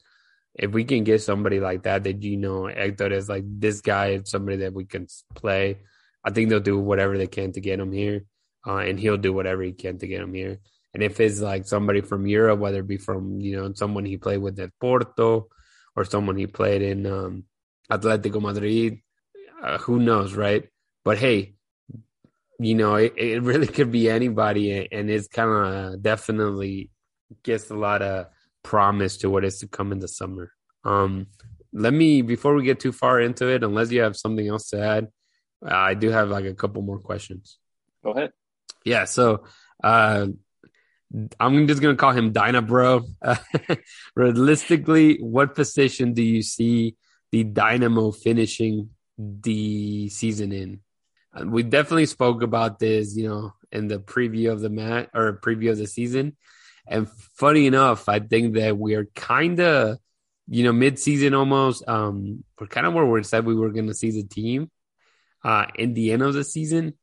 If 0.55 0.73
we 0.73 0.85
can 0.85 1.05
get 1.05 1.23
somebody 1.23 1.61
like 1.61 1.85
that, 1.85 2.05
that 2.05 2.23
you 2.23 2.37
know, 2.37 2.67
Hector 2.67 3.13
is 3.13 3.29
like 3.29 3.45
this 3.47 3.81
guy 3.81 4.09
is 4.09 4.31
somebody 4.31 4.59
that 4.59 4.73
we 4.73 4.85
can 4.85 5.07
play. 5.35 5.79
I 6.25 6.31
think 6.31 6.49
they'll 6.49 6.61
do 6.61 6.79
whatever 6.79 7.17
they 7.17 7.27
can 7.27 7.53
to 7.53 7.61
get 7.61 7.79
him 7.79 7.93
here, 7.93 8.25
uh, 8.67 8.79
and 8.79 8.99
he'll 8.99 9.17
do 9.17 9.33
whatever 9.33 9.63
he 9.63 9.73
can 9.73 9.99
to 9.99 10.07
get 10.07 10.23
him 10.23 10.35
here. 10.35 10.59
And 10.93 11.03
if 11.03 11.21
it's 11.21 11.41
like 11.41 11.67
somebody 11.67 12.01
from 12.01 12.27
Europe, 12.27 12.59
whether 12.59 12.81
it 12.81 12.89
be 12.89 12.97
from 12.97 13.41
you 13.41 13.57
know 13.57 13.73
someone 13.75 14.05
he 14.05 14.17
played 14.17 14.39
with 14.39 14.59
at 14.59 14.71
Porto 14.81 15.49
or 15.95 16.05
someone 16.05 16.37
he 16.37 16.47
played 16.47 16.83
in 16.83 17.07
um, 17.07 17.45
Atletico 17.91 18.41
Madrid, 18.41 19.01
uh, 19.63 19.79
who 19.79 19.99
knows, 19.99 20.35
right? 20.35 20.69
But 21.05 21.19
hey, 21.19 21.55
you 22.59 22.75
know, 22.75 22.95
it, 22.97 23.15
it 23.17 23.43
really 23.43 23.67
could 23.77 23.93
be 23.93 24.09
anybody, 24.11 24.89
and 24.91 25.11
it's 25.11 25.29
kind 25.29 25.51
of 25.51 26.03
definitely 26.03 26.91
gets 27.43 27.71
a 27.71 27.75
lot 27.75 28.03
of 28.03 28.27
promise 28.63 29.19
to 29.19 29.31
what 29.31 29.45
is 29.45 29.59
to 29.59 29.69
come 29.69 29.93
in 29.93 29.99
the 29.99 30.09
summer. 30.09 30.53
Um, 30.85 31.27
let 31.73 31.93
me 31.93 32.23
before 32.23 32.55
we 32.55 32.65
get 32.65 32.81
too 32.81 32.93
far 32.93 33.21
into 33.21 33.49
it, 33.49 33.63
unless 33.63 33.91
you 33.91 34.01
have 34.01 34.17
something 34.17 34.49
else 34.49 34.71
to 34.71 34.81
add, 34.81 35.09
I 35.63 35.95
do 35.95 36.11
have 36.11 36.31
like 36.31 36.47
a 36.47 36.55
couple 36.55 36.83
more 36.83 37.01
questions. 37.01 37.59
Go 38.03 38.13
ahead. 38.13 38.33
Yeah, 38.87 39.05
so 39.05 39.43
uh, 39.83 40.29
I'm 41.41 41.67
just 41.67 41.83
gonna 41.83 41.97
call 41.97 42.13
him 42.13 42.33
Dyna 42.33 42.63
Bro. 42.63 43.07
Uh, 43.21 43.35
realistically, 44.15 45.19
what 45.19 45.57
position 45.57 46.15
do 46.15 46.23
you 46.23 46.41
see 46.41 46.95
the 47.33 47.43
Dynamo 47.43 48.13
finishing 48.13 48.91
the 49.19 50.09
season 50.09 50.53
in? 50.53 50.81
Uh, 51.35 51.47
we 51.47 51.65
definitely 51.65 52.07
spoke 52.07 52.43
about 52.43 52.79
this, 52.79 53.17
you 53.17 53.29
know, 53.29 53.55
in 53.73 53.89
the 53.89 53.99
preview 53.99 54.53
of 54.53 54.61
the 54.61 54.71
match 54.71 55.09
or 55.13 55.41
preview 55.41 55.73
of 55.73 55.79
the 55.79 55.89
season. 55.89 56.37
And 56.87 57.11
funny 57.11 57.67
enough, 57.67 58.09
I 58.09 58.21
think 58.21 58.55
that 58.55 58.79
we 58.79 58.95
are 58.95 59.07
kind 59.17 59.59
of, 59.59 59.99
you 60.47 60.63
know, 60.63 60.73
mid-season 60.73 61.35
almost. 61.35 61.83
Um, 61.89 62.45
we're 62.61 62.69
kind 62.69 62.87
of 62.87 62.95
where 62.95 63.05
we 63.05 63.25
said 63.25 63.45
we 63.45 63.57
were 63.57 63.71
going 63.71 63.89
to 63.89 63.95
see 63.95 64.13
the 64.13 64.23
team 64.23 64.71
uh, 65.43 65.67
in 65.75 65.95
the 65.95 66.13
end 66.13 66.23
of 66.23 66.35
the 66.35 66.45
season. 66.45 66.95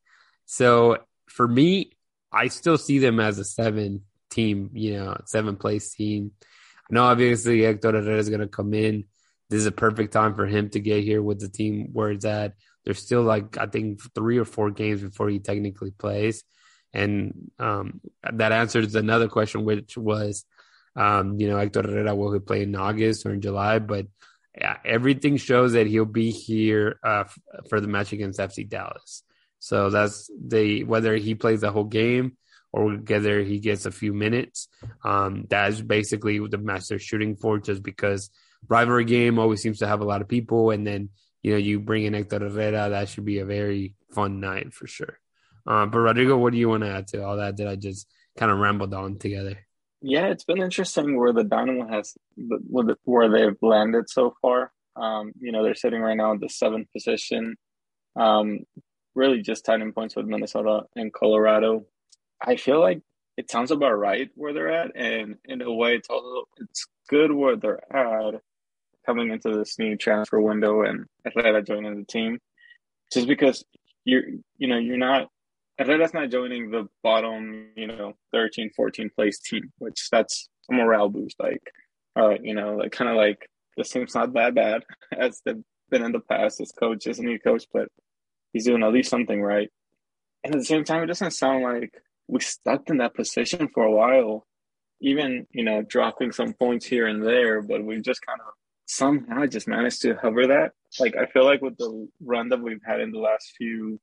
So 0.45 0.99
for 1.33 1.47
me, 1.47 1.91
I 2.31 2.47
still 2.47 2.77
see 2.77 2.99
them 2.99 3.19
as 3.19 3.39
a 3.39 3.43
seven 3.43 4.03
team, 4.29 4.69
you 4.73 4.97
know, 4.97 5.17
seven 5.25 5.55
place 5.55 5.93
team. 5.93 6.31
I 6.89 6.93
know 6.93 7.03
obviously 7.03 7.63
Hector 7.63 7.91
Herrera 7.91 8.19
is 8.19 8.29
going 8.29 8.41
to 8.41 8.47
come 8.47 8.73
in. 8.73 9.05
This 9.49 9.61
is 9.61 9.65
a 9.65 9.71
perfect 9.71 10.13
time 10.13 10.35
for 10.35 10.45
him 10.45 10.69
to 10.69 10.79
get 10.79 11.03
here 11.03 11.21
with 11.21 11.39
the 11.39 11.49
team 11.49 11.89
where 11.91 12.11
it's 12.11 12.25
at. 12.25 12.53
There's 12.85 12.99
still 12.99 13.23
like 13.23 13.57
I 13.57 13.65
think 13.65 14.01
three 14.13 14.37
or 14.37 14.45
four 14.45 14.71
games 14.71 15.01
before 15.01 15.29
he 15.29 15.39
technically 15.39 15.91
plays, 15.91 16.43
and 16.93 17.51
um, 17.57 18.01
that 18.31 18.51
answers 18.51 18.93
another 18.95 19.29
question, 19.29 19.63
which 19.63 19.97
was, 19.97 20.45
um, 20.95 21.39
you 21.39 21.47
know, 21.47 21.57
Hector 21.57 21.81
Herrera 21.81 22.15
will 22.15 22.33
he 22.33 22.39
play 22.39 22.63
in 22.63 22.75
August 22.75 23.25
or 23.25 23.33
in 23.33 23.41
July? 23.41 23.79
But 23.79 24.07
yeah, 24.57 24.77
everything 24.85 25.37
shows 25.37 25.73
that 25.73 25.87
he'll 25.87 26.05
be 26.05 26.31
here 26.31 26.99
uh, 27.03 27.23
for 27.69 27.79
the 27.79 27.87
match 27.87 28.11
against 28.11 28.39
FC 28.39 28.67
Dallas. 28.67 29.23
So 29.63 29.89
that's 29.89 30.29
the 30.45 30.83
whether 30.83 31.15
he 31.15 31.35
plays 31.35 31.61
the 31.61 31.71
whole 31.71 31.85
game 31.85 32.35
or 32.73 32.97
whether 32.97 33.41
he 33.41 33.59
gets 33.59 33.85
a 33.85 33.91
few 33.91 34.11
minutes. 34.11 34.67
Um, 35.05 35.45
that's 35.49 35.79
basically 35.79 36.45
the 36.45 36.57
match 36.57 36.89
they're 36.89 36.99
shooting 36.99 37.37
for, 37.37 37.59
just 37.59 37.81
because 37.81 38.29
rivalry 38.67 39.05
game 39.05 39.39
always 39.39 39.61
seems 39.61 39.79
to 39.79 39.87
have 39.87 40.01
a 40.01 40.03
lot 40.03 40.19
of 40.19 40.27
people, 40.27 40.71
and 40.71 40.85
then 40.85 41.11
you 41.43 41.53
know 41.53 41.57
you 41.57 41.79
bring 41.79 42.03
in 42.03 42.13
Hector 42.13 42.39
Herrera, 42.39 42.89
that 42.89 43.07
should 43.07 43.23
be 43.23 43.39
a 43.39 43.45
very 43.45 43.95
fun 44.11 44.41
night 44.41 44.73
for 44.73 44.85
sure. 44.85 45.17
Um, 45.65 45.91
but 45.91 45.99
Rodrigo, 45.99 46.37
what 46.37 46.51
do 46.51 46.59
you 46.59 46.67
want 46.67 46.83
to 46.83 46.89
add 46.89 47.07
to 47.09 47.23
all 47.23 47.37
that? 47.37 47.55
That 47.55 47.69
I 47.69 47.77
just 47.77 48.05
kind 48.37 48.51
of 48.51 48.57
rambled 48.57 48.93
on 48.93 49.17
together. 49.17 49.65
Yeah, 50.01 50.27
it's 50.27 50.43
been 50.43 50.61
interesting 50.61 51.17
where 51.17 51.31
the 51.31 51.45
Dynamo 51.45 51.87
has 51.87 52.17
where 53.05 53.29
they've 53.29 53.57
landed 53.61 54.09
so 54.09 54.35
far. 54.41 54.73
Um, 54.97 55.31
you 55.39 55.53
know, 55.53 55.63
they're 55.63 55.73
sitting 55.73 56.01
right 56.01 56.17
now 56.17 56.33
in 56.33 56.41
the 56.41 56.49
seventh 56.49 56.91
position. 56.91 57.55
Um, 58.17 58.65
really 59.15 59.41
just 59.41 59.65
tied 59.65 59.81
in 59.81 59.93
points 59.93 60.15
with 60.15 60.25
Minnesota 60.25 60.83
and 60.95 61.13
Colorado. 61.13 61.85
I 62.41 62.55
feel 62.55 62.79
like 62.79 63.01
it 63.37 63.49
sounds 63.49 63.71
about 63.71 63.93
right 63.93 64.29
where 64.35 64.53
they're 64.53 64.71
at, 64.71 64.91
and 64.95 65.37
in 65.45 65.61
a 65.61 65.73
way, 65.73 65.95
it's 65.95 66.09
also 66.09 66.47
it's 66.57 66.85
good 67.09 67.31
where 67.31 67.55
they're 67.55 67.83
at 67.95 68.41
coming 69.05 69.31
into 69.31 69.49
this 69.51 69.77
new 69.79 69.97
transfer 69.97 70.39
window 70.39 70.83
and 70.83 71.05
Herrera 71.25 71.61
joining 71.63 71.99
the 71.99 72.05
team, 72.05 72.39
just 73.11 73.27
because 73.27 73.63
you're 74.05 74.23
you 74.57 74.67
know 74.67 74.77
you're 74.77 74.97
not 74.97 75.29
Herrera's 75.77 76.13
not 76.13 76.29
joining 76.29 76.69
the 76.69 76.87
bottom 77.01 77.69
you 77.75 77.87
know 77.87 78.13
13, 78.33 78.71
14 78.75 79.09
place 79.15 79.39
team, 79.39 79.71
which 79.79 80.09
that's 80.11 80.49
a 80.69 80.73
morale 80.73 81.09
boost. 81.09 81.35
Like, 81.39 81.63
right, 82.15 82.43
you 82.43 82.53
know, 82.53 82.75
like 82.75 82.91
kind 82.91 83.09
of 83.09 83.17
like 83.17 83.49
this 83.77 83.89
team's 83.89 84.15
not 84.15 84.33
that 84.33 84.53
bad 84.55 84.83
as 85.17 85.41
they've 85.45 85.63
been 85.89 86.03
in 86.03 86.11
the 86.11 86.19
past. 86.19 86.59
This 86.59 86.71
coach 86.71 87.07
is 87.07 87.19
a 87.19 87.23
new 87.23 87.39
coach, 87.39 87.65
but 87.73 87.89
he's 88.53 88.65
doing 88.65 88.83
at 88.83 88.93
least 88.93 89.09
something 89.09 89.41
right. 89.41 89.69
And 90.43 90.55
at 90.55 90.59
the 90.59 90.65
same 90.65 90.83
time, 90.83 91.03
it 91.03 91.07
doesn't 91.07 91.31
sound 91.31 91.63
like 91.63 91.93
we 92.27 92.39
stuck 92.39 92.89
in 92.89 92.97
that 92.97 93.15
position 93.15 93.69
for 93.73 93.83
a 93.83 93.91
while, 93.91 94.45
even, 95.01 95.47
you 95.51 95.63
know, 95.63 95.81
dropping 95.81 96.31
some 96.31 96.53
points 96.53 96.85
here 96.85 97.07
and 97.07 97.25
there, 97.25 97.61
but 97.61 97.83
we 97.83 97.99
just 98.01 98.25
kind 98.25 98.39
of 98.39 98.53
somehow 98.85 99.45
just 99.45 99.67
managed 99.67 100.01
to 100.03 100.15
hover 100.15 100.47
that. 100.47 100.71
Like, 100.99 101.15
I 101.15 101.25
feel 101.25 101.45
like 101.45 101.61
with 101.61 101.77
the 101.77 102.07
run 102.21 102.49
that 102.49 102.61
we've 102.61 102.83
had 102.85 103.01
in 103.01 103.11
the 103.11 103.19
last 103.19 103.53
few 103.57 103.99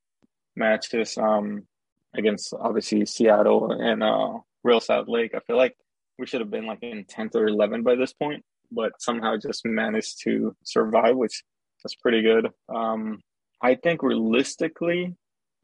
matches, 0.57 1.17
um, 1.17 1.67
against 2.15 2.53
obviously 2.59 3.07
Seattle 3.07 3.71
and 3.73 4.03
uh, 4.03 4.39
Real 4.65 4.81
Salt 4.81 5.09
Lake, 5.09 5.35
I 5.35 5.41
feel 5.41 5.57
like 5.57 5.77
we 6.19 6.27
should 6.27 6.41
have 6.41 6.51
been 6.51 6.67
like 6.67 6.83
in 6.83 7.05
10th 7.05 7.35
or 7.35 7.47
11th 7.47 7.85
by 7.85 7.95
this 7.95 8.13
point, 8.13 8.45
but 8.71 8.93
somehow 9.01 9.37
just 9.37 9.65
managed 9.65 10.23
to 10.25 10.55
survive, 10.65 11.17
which 11.17 11.43
is 11.85 11.95
pretty 11.95 12.23
good. 12.23 12.49
Um, 12.69 13.21
I 13.63 13.75
think 13.75 14.03
realistically, 14.03 15.15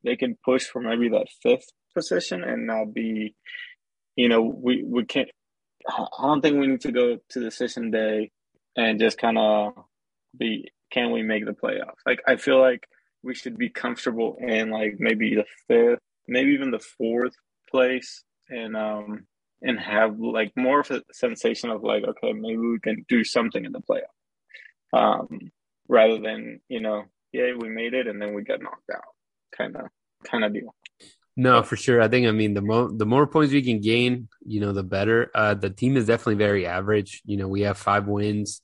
they 0.04 0.16
can 0.16 0.36
push 0.44 0.64
for 0.66 0.80
maybe 0.80 1.08
that 1.10 1.26
fifth 1.42 1.72
position 1.94 2.44
and 2.44 2.66
not 2.66 2.92
be, 2.92 3.34
you 4.16 4.28
know, 4.28 4.42
we, 4.42 4.82
we 4.84 5.04
can't, 5.04 5.28
I 5.88 6.06
don't 6.22 6.40
think 6.42 6.58
we 6.58 6.66
need 6.66 6.80
to 6.82 6.92
go 6.92 7.18
to 7.30 7.40
decision 7.40 7.90
day 7.90 8.30
and 8.76 9.00
just 9.00 9.18
kind 9.18 9.38
of 9.38 9.72
be, 10.36 10.70
can 10.92 11.10
we 11.10 11.22
make 11.22 11.46
the 11.46 11.52
playoffs? 11.52 12.00
Like, 12.04 12.20
I 12.26 12.36
feel 12.36 12.60
like 12.60 12.86
we 13.22 13.34
should 13.34 13.56
be 13.56 13.70
comfortable 13.70 14.36
in 14.40 14.70
like 14.70 14.96
maybe 14.98 15.34
the 15.34 15.46
fifth, 15.66 16.00
maybe 16.28 16.52
even 16.52 16.70
the 16.70 16.84
fourth 16.98 17.34
place 17.70 18.22
and, 18.48 18.76
um, 18.76 19.26
and 19.62 19.80
have 19.80 20.18
like 20.18 20.52
more 20.56 20.80
of 20.80 20.90
a 20.90 21.02
sensation 21.12 21.70
of 21.70 21.82
like, 21.82 22.04
okay, 22.04 22.32
maybe 22.32 22.58
we 22.58 22.78
can 22.78 23.04
do 23.08 23.24
something 23.24 23.64
in 23.64 23.72
the 23.72 23.80
playoff. 23.80 24.12
Um, 24.92 25.50
rather 25.88 26.20
than, 26.20 26.60
you 26.68 26.80
know, 26.80 27.04
yeah, 27.36 27.52
we 27.56 27.68
made 27.68 27.94
it, 27.94 28.06
and 28.06 28.20
then 28.20 28.34
we 28.34 28.42
got 28.42 28.62
knocked 28.62 28.90
out, 28.94 29.02
kind 29.56 29.76
of, 29.76 29.86
kind 30.24 30.44
of 30.44 30.52
deal. 30.52 30.74
No, 31.36 31.62
for 31.62 31.76
sure. 31.76 32.00
I 32.00 32.08
think 32.08 32.26
I 32.26 32.30
mean 32.30 32.54
the 32.54 32.62
more 32.62 32.90
the 32.90 33.04
more 33.04 33.26
points 33.26 33.52
we 33.52 33.62
can 33.62 33.80
gain, 33.80 34.28
you 34.44 34.60
know, 34.60 34.72
the 34.72 34.82
better. 34.82 35.30
Uh, 35.34 35.52
the 35.54 35.68
team 35.68 35.96
is 35.96 36.06
definitely 36.06 36.36
very 36.36 36.66
average. 36.66 37.20
You 37.26 37.36
know, 37.36 37.46
we 37.46 37.62
have 37.62 37.76
five 37.76 38.06
wins, 38.06 38.62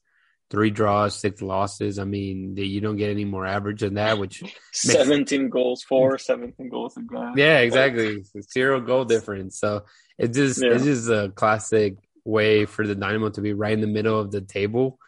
three 0.51 0.71
draws, 0.71 1.15
six 1.15 1.43
losses. 1.43 1.99
I 1.99 2.05
mean, 2.05 2.57
you 2.57 2.81
don't 2.81 2.97
get 2.97 3.11
any 3.11 3.27
more 3.27 3.47
average 3.47 3.81
than 3.81 3.95
that. 3.95 4.19
Which 4.19 4.43
seventeen 4.73 5.43
makes... 5.43 5.53
goals 5.53 5.83
for, 5.83 6.17
seventeen 6.17 6.71
goals 6.71 6.97
against. 6.97 7.37
Yeah, 7.37 7.59
exactly. 7.59 8.25
Zero 8.51 8.81
goal 8.81 9.05
difference. 9.05 9.59
So 9.59 9.85
it's 10.17 10.37
just 10.37 10.63
yeah. 10.63 10.73
it's 10.73 10.85
just 10.85 11.11
a 11.11 11.31
classic 11.35 11.97
way 12.25 12.65
for 12.65 12.87
the 12.87 12.95
Dynamo 12.95 13.29
to 13.31 13.43
be 13.43 13.53
right 13.53 13.75
in 13.75 13.83
the 13.83 13.87
middle 13.87 14.19
of 14.19 14.31
the 14.31 14.41
table 14.41 14.99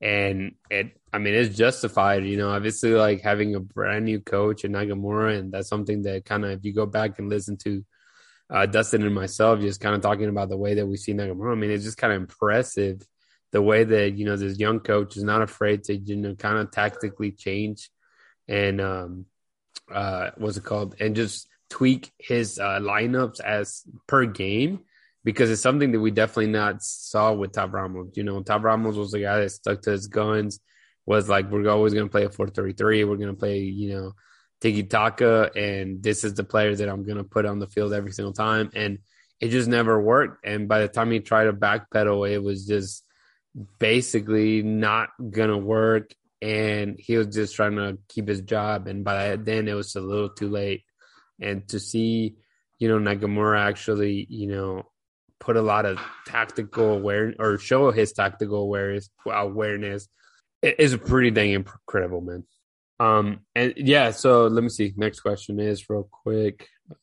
and 0.00 0.54
it 0.70 0.98
I 1.16 1.18
mean 1.18 1.32
it's 1.32 1.56
justified, 1.56 2.26
you 2.26 2.36
know, 2.36 2.50
obviously 2.50 2.90
like 2.90 3.22
having 3.22 3.54
a 3.54 3.60
brand 3.60 4.04
new 4.04 4.20
coach 4.20 4.66
in 4.66 4.72
Nagamura 4.72 5.38
and 5.38 5.50
that's 5.50 5.66
something 5.66 6.02
that 6.02 6.26
kind 6.26 6.44
of 6.44 6.50
if 6.50 6.62
you 6.62 6.74
go 6.74 6.84
back 6.84 7.18
and 7.18 7.30
listen 7.30 7.56
to 7.64 7.82
uh, 8.50 8.66
Dustin 8.66 9.02
and 9.02 9.14
myself 9.14 9.60
just 9.60 9.80
kind 9.80 9.94
of 9.94 10.02
talking 10.02 10.28
about 10.28 10.50
the 10.50 10.58
way 10.58 10.74
that 10.74 10.86
we 10.86 10.98
see 10.98 11.14
Nagamura, 11.14 11.52
I 11.52 11.54
mean 11.54 11.70
it's 11.70 11.84
just 11.84 11.96
kind 11.96 12.12
of 12.12 12.20
impressive 12.20 13.00
the 13.50 13.62
way 13.62 13.84
that, 13.84 14.18
you 14.18 14.26
know, 14.26 14.36
this 14.36 14.58
young 14.58 14.78
coach 14.80 15.16
is 15.16 15.24
not 15.24 15.40
afraid 15.40 15.84
to, 15.84 15.96
you 15.96 16.16
know, 16.16 16.34
kind 16.34 16.58
of 16.58 16.70
tactically 16.70 17.32
change 17.32 17.88
and 18.46 18.78
um 18.82 19.24
uh 19.90 20.32
what's 20.36 20.58
it 20.58 20.64
called 20.64 20.96
and 21.00 21.16
just 21.16 21.48
tweak 21.70 22.12
his 22.18 22.58
uh 22.58 22.78
lineups 22.78 23.40
as 23.40 23.84
per 24.06 24.26
game 24.26 24.80
because 25.24 25.50
it's 25.50 25.62
something 25.62 25.92
that 25.92 26.00
we 26.00 26.10
definitely 26.10 26.52
not 26.52 26.82
saw 26.82 27.32
with 27.32 27.52
Tab 27.52 27.72
Ramos. 27.72 28.12
You 28.16 28.22
know, 28.22 28.42
Tab 28.42 28.64
Ramos 28.64 28.96
was 28.96 29.12
the 29.12 29.20
guy 29.20 29.40
that 29.40 29.50
stuck 29.50 29.80
to 29.82 29.92
his 29.92 30.08
guns, 30.08 30.60
was 31.06 31.28
like, 31.28 31.50
we're 31.50 31.68
always 31.68 31.94
going 31.94 32.06
to 32.06 32.10
play 32.10 32.24
a 32.24 32.30
433. 32.30 33.04
We're 33.04 33.16
going 33.16 33.28
to 33.28 33.34
play, 33.34 33.60
you 33.60 33.94
know, 33.94 34.12
tiki 34.60 34.82
taka. 34.82 35.50
And 35.54 36.02
this 36.02 36.24
is 36.24 36.34
the 36.34 36.44
player 36.44 36.74
that 36.74 36.88
I'm 36.88 37.04
going 37.04 37.18
to 37.18 37.24
put 37.24 37.46
on 37.46 37.60
the 37.60 37.68
field 37.68 37.92
every 37.92 38.12
single 38.12 38.32
time. 38.32 38.70
And 38.74 38.98
it 39.40 39.48
just 39.48 39.68
never 39.68 40.00
worked. 40.00 40.44
And 40.44 40.68
by 40.68 40.80
the 40.80 40.88
time 40.88 41.10
he 41.10 41.20
tried 41.20 41.44
to 41.44 41.52
backpedal, 41.52 42.30
it 42.30 42.42
was 42.42 42.66
just 42.66 43.04
basically 43.78 44.62
not 44.62 45.10
going 45.30 45.50
to 45.50 45.58
work. 45.58 46.12
And 46.42 46.96
he 46.98 47.16
was 47.16 47.28
just 47.28 47.54
trying 47.54 47.76
to 47.76 47.98
keep 48.08 48.28
his 48.28 48.42
job. 48.42 48.88
And 48.88 49.04
by 49.04 49.36
then, 49.36 49.68
it 49.68 49.74
was 49.74 49.94
a 49.94 50.00
little 50.00 50.30
too 50.30 50.48
late. 50.48 50.82
And 51.40 51.66
to 51.68 51.78
see, 51.78 52.36
you 52.78 52.88
know, 52.88 52.98
Nagamura 52.98 53.60
actually, 53.60 54.26
you 54.28 54.48
know, 54.48 54.82
put 55.38 55.56
a 55.56 55.62
lot 55.62 55.86
of 55.86 56.00
tactical 56.26 56.92
aware 56.92 57.34
or 57.38 57.58
show 57.58 57.90
his 57.90 58.12
tactical 58.12 58.62
awareness 58.62 59.10
awareness 59.26 60.08
is 60.62 60.96
pretty 60.96 61.30
dang 61.30 61.52
incredible, 61.52 62.20
man. 62.20 62.44
Um, 62.98 63.40
and 63.54 63.74
yeah, 63.76 64.10
so 64.10 64.46
let 64.46 64.62
me 64.62 64.70
see. 64.70 64.92
Next 64.96 65.20
question 65.20 65.60
is 65.60 65.88
real 65.88 66.08
quick. 66.10 66.68
I 66.90 66.94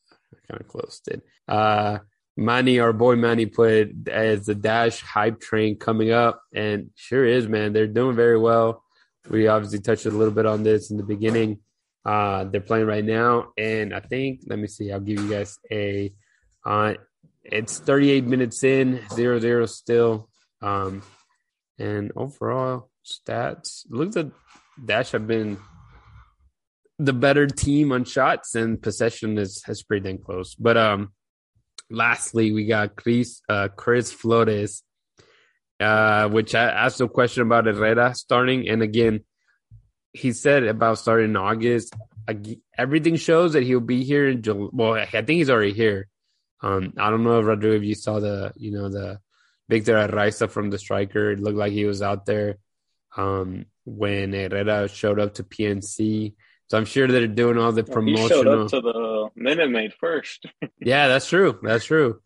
kind 0.48 0.60
of 0.60 0.68
closed 0.68 1.08
it. 1.08 1.22
Uh, 1.46 1.98
Manny, 2.36 2.80
our 2.80 2.92
boy 2.92 3.14
Manny, 3.14 3.46
put 3.46 4.08
as 4.08 4.46
the 4.46 4.56
Dash 4.56 5.00
hype 5.00 5.40
train 5.40 5.78
coming 5.78 6.10
up, 6.10 6.42
and 6.52 6.90
sure 6.96 7.24
is, 7.24 7.46
man. 7.46 7.72
They're 7.72 7.86
doing 7.86 8.16
very 8.16 8.38
well. 8.38 8.82
We 9.30 9.46
obviously 9.46 9.80
touched 9.80 10.06
a 10.06 10.10
little 10.10 10.34
bit 10.34 10.46
on 10.46 10.64
this 10.64 10.90
in 10.90 10.96
the 10.96 11.04
beginning. 11.04 11.60
Uh, 12.04 12.44
they're 12.44 12.60
playing 12.60 12.86
right 12.86 13.04
now, 13.04 13.52
and 13.56 13.94
I 13.94 14.00
think 14.00 14.40
let 14.46 14.58
me 14.58 14.66
see. 14.66 14.90
I'll 14.90 15.00
give 15.00 15.20
you 15.20 15.30
guys 15.30 15.58
a. 15.70 16.12
Uh, 16.66 16.94
it's 17.44 17.78
38 17.78 18.24
minutes 18.24 18.64
in, 18.64 19.00
zero 19.12 19.38
zero 19.38 19.66
still. 19.66 20.28
Um, 20.60 21.02
and 21.78 22.10
overall 22.16 22.90
stats 23.04 23.84
looks 23.90 24.16
like 24.16 24.30
Dash 24.84 25.12
have 25.12 25.26
been 25.26 25.58
the 26.98 27.12
better 27.12 27.46
team 27.46 27.92
on 27.92 28.04
shots 28.04 28.54
and 28.54 28.80
possession 28.80 29.38
is 29.38 29.62
has 29.64 29.82
pretty 29.82 30.04
dang 30.04 30.18
close. 30.18 30.54
But 30.54 30.76
um, 30.76 31.12
lastly, 31.90 32.52
we 32.52 32.66
got 32.66 32.96
Chris 32.96 33.42
uh, 33.48 33.68
Chris 33.68 34.12
Flores, 34.12 34.82
uh, 35.80 36.28
which 36.28 36.54
I 36.54 36.64
asked 36.64 37.00
a 37.00 37.08
question 37.08 37.42
about 37.42 37.66
Herrera 37.66 38.14
starting, 38.14 38.68
and 38.68 38.82
again, 38.82 39.24
he 40.12 40.32
said 40.32 40.64
about 40.64 40.98
starting 40.98 41.30
in 41.30 41.36
August. 41.36 41.94
Everything 42.78 43.16
shows 43.16 43.52
that 43.52 43.64
he'll 43.64 43.80
be 43.80 44.02
here 44.02 44.28
in 44.28 44.40
July. 44.40 44.70
Well, 44.72 44.94
I 44.94 45.06
think 45.06 45.28
he's 45.28 45.50
already 45.50 45.74
here. 45.74 46.08
Um, 46.62 46.94
I 46.96 47.10
don't 47.10 47.24
know, 47.24 47.42
Rodrigo, 47.42 47.76
if 47.76 47.82
you 47.82 47.94
saw 47.94 48.20
the 48.20 48.52
you 48.56 48.70
know 48.70 48.88
the 48.88 49.20
Victor 49.68 49.94
Araiza 49.94 50.50
from 50.50 50.70
the 50.70 50.78
striker. 50.78 51.32
It 51.32 51.40
looked 51.40 51.58
like 51.58 51.72
he 51.72 51.84
was 51.84 52.02
out 52.02 52.26
there 52.26 52.58
um, 53.16 53.66
when 53.84 54.32
Herrera 54.32 54.88
showed 54.88 55.20
up 55.20 55.34
to 55.34 55.44
PNC. 55.44 56.34
So 56.68 56.78
I'm 56.78 56.84
sure 56.84 57.06
they're 57.06 57.26
doing 57.26 57.58
all 57.58 57.72
the 57.72 57.84
promotional. 57.84 58.28
He 58.28 58.28
showed 58.28 58.46
up 58.46 58.68
to 58.70 58.80
the 58.80 59.28
Minute 59.36 59.70
Maid 59.70 59.92
first. 59.94 60.46
yeah, 60.80 61.08
that's 61.08 61.28
true. 61.28 61.58
That's 61.62 61.84
true. 61.84 62.20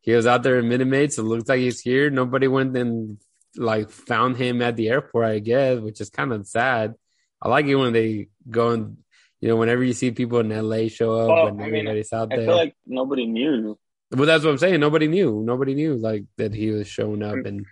He 0.00 0.12
was 0.12 0.26
out 0.26 0.42
there 0.42 0.58
in 0.58 0.68
Minute 0.68 0.88
Maid, 0.88 1.12
so 1.12 1.22
it 1.22 1.26
looks 1.26 1.48
like 1.48 1.60
he's 1.60 1.80
here. 1.80 2.10
Nobody 2.10 2.48
went 2.48 2.76
and 2.76 3.18
like 3.56 3.90
found 3.90 4.36
him 4.36 4.60
at 4.62 4.76
the 4.76 4.88
airport, 4.88 5.26
I 5.26 5.38
guess, 5.38 5.78
which 5.78 6.00
is 6.00 6.10
kind 6.10 6.32
of 6.32 6.46
sad. 6.46 6.94
I 7.40 7.48
like 7.48 7.66
it 7.66 7.76
when 7.76 7.92
they 7.92 8.28
go 8.50 8.70
and 8.70 8.96
you 9.44 9.50
know, 9.50 9.56
whenever 9.56 9.84
you 9.84 9.92
see 9.92 10.10
people 10.10 10.40
in 10.40 10.48
LA 10.48 10.88
show 10.88 11.12
up 11.12 11.28
well, 11.28 11.46
and 11.48 11.60
everybody's 11.60 12.10
I 12.14 12.16
mean, 12.16 12.22
out 12.22 12.28
there. 12.30 12.40
I 12.40 12.46
feel 12.46 12.56
like 12.56 12.74
nobody 12.86 13.26
knew. 13.26 13.78
Well, 14.10 14.24
that's 14.24 14.42
what 14.42 14.52
I'm 14.52 14.56
saying. 14.56 14.80
Nobody 14.80 15.06
knew. 15.06 15.42
Nobody 15.44 15.74
knew 15.74 15.96
like 15.96 16.24
that 16.38 16.54
he 16.54 16.70
was 16.70 16.88
showing 16.88 17.22
up, 17.22 17.34
mm. 17.34 17.46
and 17.46 17.66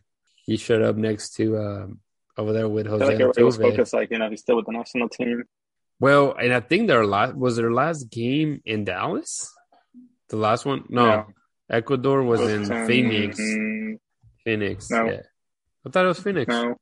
he 0.45 0.59
showed 0.59 0.83
up 0.83 0.97
next 0.97 1.31
to 1.37 1.57
um, 1.57 2.01
over 2.37 2.53
there 2.53 2.69
with 2.69 2.87
Jose. 2.87 3.05
I 3.05 3.09
feel 3.09 3.15
like 3.15 3.21
everybody 3.21 3.43
was 3.45 3.57
focused, 3.57 3.93
like 3.95 4.11
you 4.11 4.19
know, 4.19 4.31
he's 4.31 4.41
still 4.41 4.57
with 4.57 4.67
the 4.67 4.73
national 4.73 5.09
team. 5.09 5.45
Well, 6.01 6.35
and 6.35 6.53
I 6.53 6.61
think 6.61 6.89
their 6.89 7.07
last 7.07 7.35
was 7.35 7.57
their 7.57 7.73
last 7.73 8.11
game 8.11 8.61
in 8.65 8.85
Dallas. 8.85 9.53
The 10.29 10.37
last 10.37 10.65
one, 10.65 10.85
no, 10.89 11.07
yeah. 11.07 11.25
Ecuador 11.71 12.23
was, 12.23 12.41
was 12.41 12.51
in 12.51 12.87
Phoenix. 12.87 13.39
Mm, 13.39 13.99
Phoenix, 14.45 14.91
no. 14.91 15.05
yeah. 15.05 15.21
I 15.87 15.91
thought 15.91 16.05
it 16.05 16.09
was 16.09 16.21
Phoenix. 16.21 16.49
No, 16.49 16.77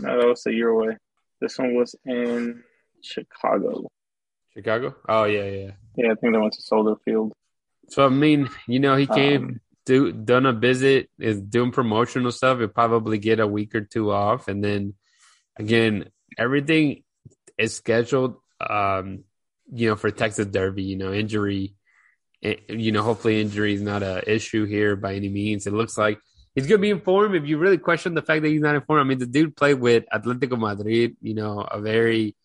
no, 0.00 0.20
that 0.20 0.28
was 0.28 0.46
a 0.46 0.52
year 0.52 0.68
away. 0.68 0.96
This 1.40 1.58
one 1.58 1.74
was 1.74 1.94
in 2.04 2.62
Chicago. 3.02 3.88
Chicago? 4.54 4.94
Oh 5.08 5.24
yeah, 5.24 5.44
yeah. 5.44 5.70
Yeah, 5.96 6.12
I 6.12 6.14
think 6.14 6.32
they 6.32 6.38
went 6.38 6.52
to 6.54 6.62
Soldier 6.62 7.00
Field. 7.04 7.32
So 7.88 8.04
I 8.04 8.08
mean, 8.08 8.48
you 8.66 8.80
know, 8.80 8.96
he 8.96 9.06
came 9.06 9.44
um, 9.44 9.60
do 9.86 10.12
done 10.12 10.44
a 10.44 10.52
visit, 10.52 11.08
is 11.18 11.40
doing 11.40 11.70
promotional 11.70 12.32
stuff. 12.32 12.58
you'll 12.58 12.68
probably 12.68 13.18
get 13.18 13.40
a 13.40 13.46
week 13.46 13.74
or 13.74 13.80
two 13.80 14.10
off, 14.10 14.48
and 14.48 14.62
then 14.62 14.94
again, 15.58 16.10
everything 16.36 17.04
is 17.56 17.74
scheduled, 17.74 18.36
um, 18.60 19.24
you 19.72 19.88
know, 19.88 19.96
for 19.96 20.10
Texas 20.10 20.46
Derby. 20.46 20.82
You 20.82 20.96
know, 20.96 21.12
injury, 21.12 21.74
eh, 22.42 22.56
you 22.68 22.92
know, 22.92 23.02
hopefully 23.02 23.40
injury 23.40 23.74
is 23.74 23.82
not 23.82 24.02
a 24.02 24.28
issue 24.30 24.66
here 24.66 24.96
by 24.96 25.14
any 25.14 25.28
means. 25.28 25.66
It 25.66 25.72
looks 25.72 25.96
like 25.96 26.18
he's 26.54 26.66
going 26.66 26.78
to 26.80 26.82
be 26.82 26.90
informed. 26.90 27.36
If 27.36 27.46
you 27.46 27.56
really 27.56 27.78
question 27.78 28.14
the 28.14 28.22
fact 28.22 28.42
that 28.42 28.48
he's 28.48 28.60
not 28.60 28.74
informed, 28.74 29.00
I 29.00 29.04
mean, 29.04 29.18
the 29.18 29.26
dude 29.26 29.56
played 29.56 29.80
with 29.80 30.04
Atletico 30.12 30.58
Madrid. 30.58 31.16
You 31.22 31.34
know, 31.34 31.60
a 31.60 31.80
very, 31.80 32.36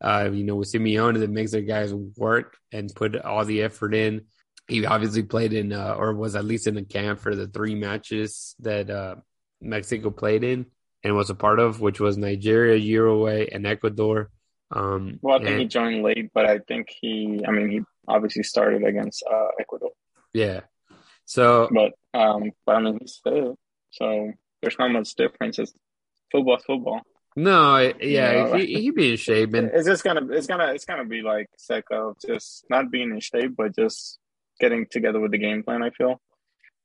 uh, 0.00 0.30
you 0.32 0.44
know, 0.44 0.54
with 0.56 0.72
Simeone 0.72 1.18
that 1.18 1.30
makes 1.30 1.50
their 1.50 1.62
guys 1.62 1.92
work 1.92 2.56
and 2.70 2.94
put 2.94 3.16
all 3.16 3.44
the 3.44 3.62
effort 3.62 3.94
in. 3.94 4.26
He 4.68 4.86
obviously 4.86 5.22
played 5.22 5.52
in, 5.52 5.72
uh, 5.72 5.94
or 5.98 6.14
was 6.14 6.36
at 6.36 6.44
least 6.44 6.66
in 6.66 6.74
the 6.74 6.84
camp 6.84 7.20
for 7.20 7.34
the 7.34 7.46
three 7.46 7.74
matches 7.74 8.54
that 8.60 8.88
uh, 8.88 9.16
Mexico 9.60 10.10
played 10.10 10.44
in 10.44 10.66
and 11.02 11.14
was 11.14 11.30
a 11.30 11.34
part 11.34 11.60
of, 11.60 11.80
which 11.80 12.00
was 12.00 12.16
Nigeria, 12.16 12.76
Uruguay, 12.76 13.46
and 13.52 13.66
Ecuador. 13.66 14.30
Um, 14.70 15.18
well, 15.20 15.36
I 15.36 15.38
think 15.38 15.50
and, 15.50 15.60
he 15.60 15.66
joined 15.66 16.02
late, 16.02 16.30
but 16.32 16.46
I 16.46 16.58
think 16.58 16.88
he, 17.00 17.44
I 17.46 17.50
mean, 17.50 17.70
he 17.70 17.80
obviously 18.08 18.42
started 18.42 18.84
against 18.84 19.22
uh, 19.30 19.48
Ecuador. 19.60 19.90
Yeah. 20.32 20.60
So, 21.26 21.68
but, 21.70 21.92
um, 22.18 22.50
but 22.64 22.76
I 22.76 22.80
mean, 22.80 22.98
he's 23.00 23.20
fit, 23.22 23.54
so 23.90 24.32
there's 24.60 24.78
not 24.78 24.90
much 24.90 25.14
difference. 25.14 25.58
It's 25.58 25.72
football, 26.32 26.58
football. 26.66 27.02
No, 27.36 27.78
yeah, 27.78 27.90
you 28.00 28.16
know, 28.44 28.54
he 28.54 28.66
he 28.80 28.90
be 28.90 29.10
in 29.12 29.16
shape, 29.16 29.54
and 29.54 29.70
it's 29.74 29.86
just 29.86 30.04
gonna, 30.04 30.26
it's 30.30 30.46
gonna, 30.46 30.72
it's 30.72 30.84
gonna 30.84 31.04
be 31.04 31.22
like 31.22 31.48
sake 31.56 31.84
of 31.90 32.16
just 32.24 32.64
not 32.70 32.90
being 32.90 33.10
in 33.10 33.20
shape, 33.20 33.56
but 33.56 33.74
just 33.74 34.18
getting 34.60 34.86
together 34.90 35.20
with 35.20 35.32
the 35.32 35.38
game 35.38 35.62
plan. 35.62 35.82
I 35.82 35.90
feel, 35.90 36.20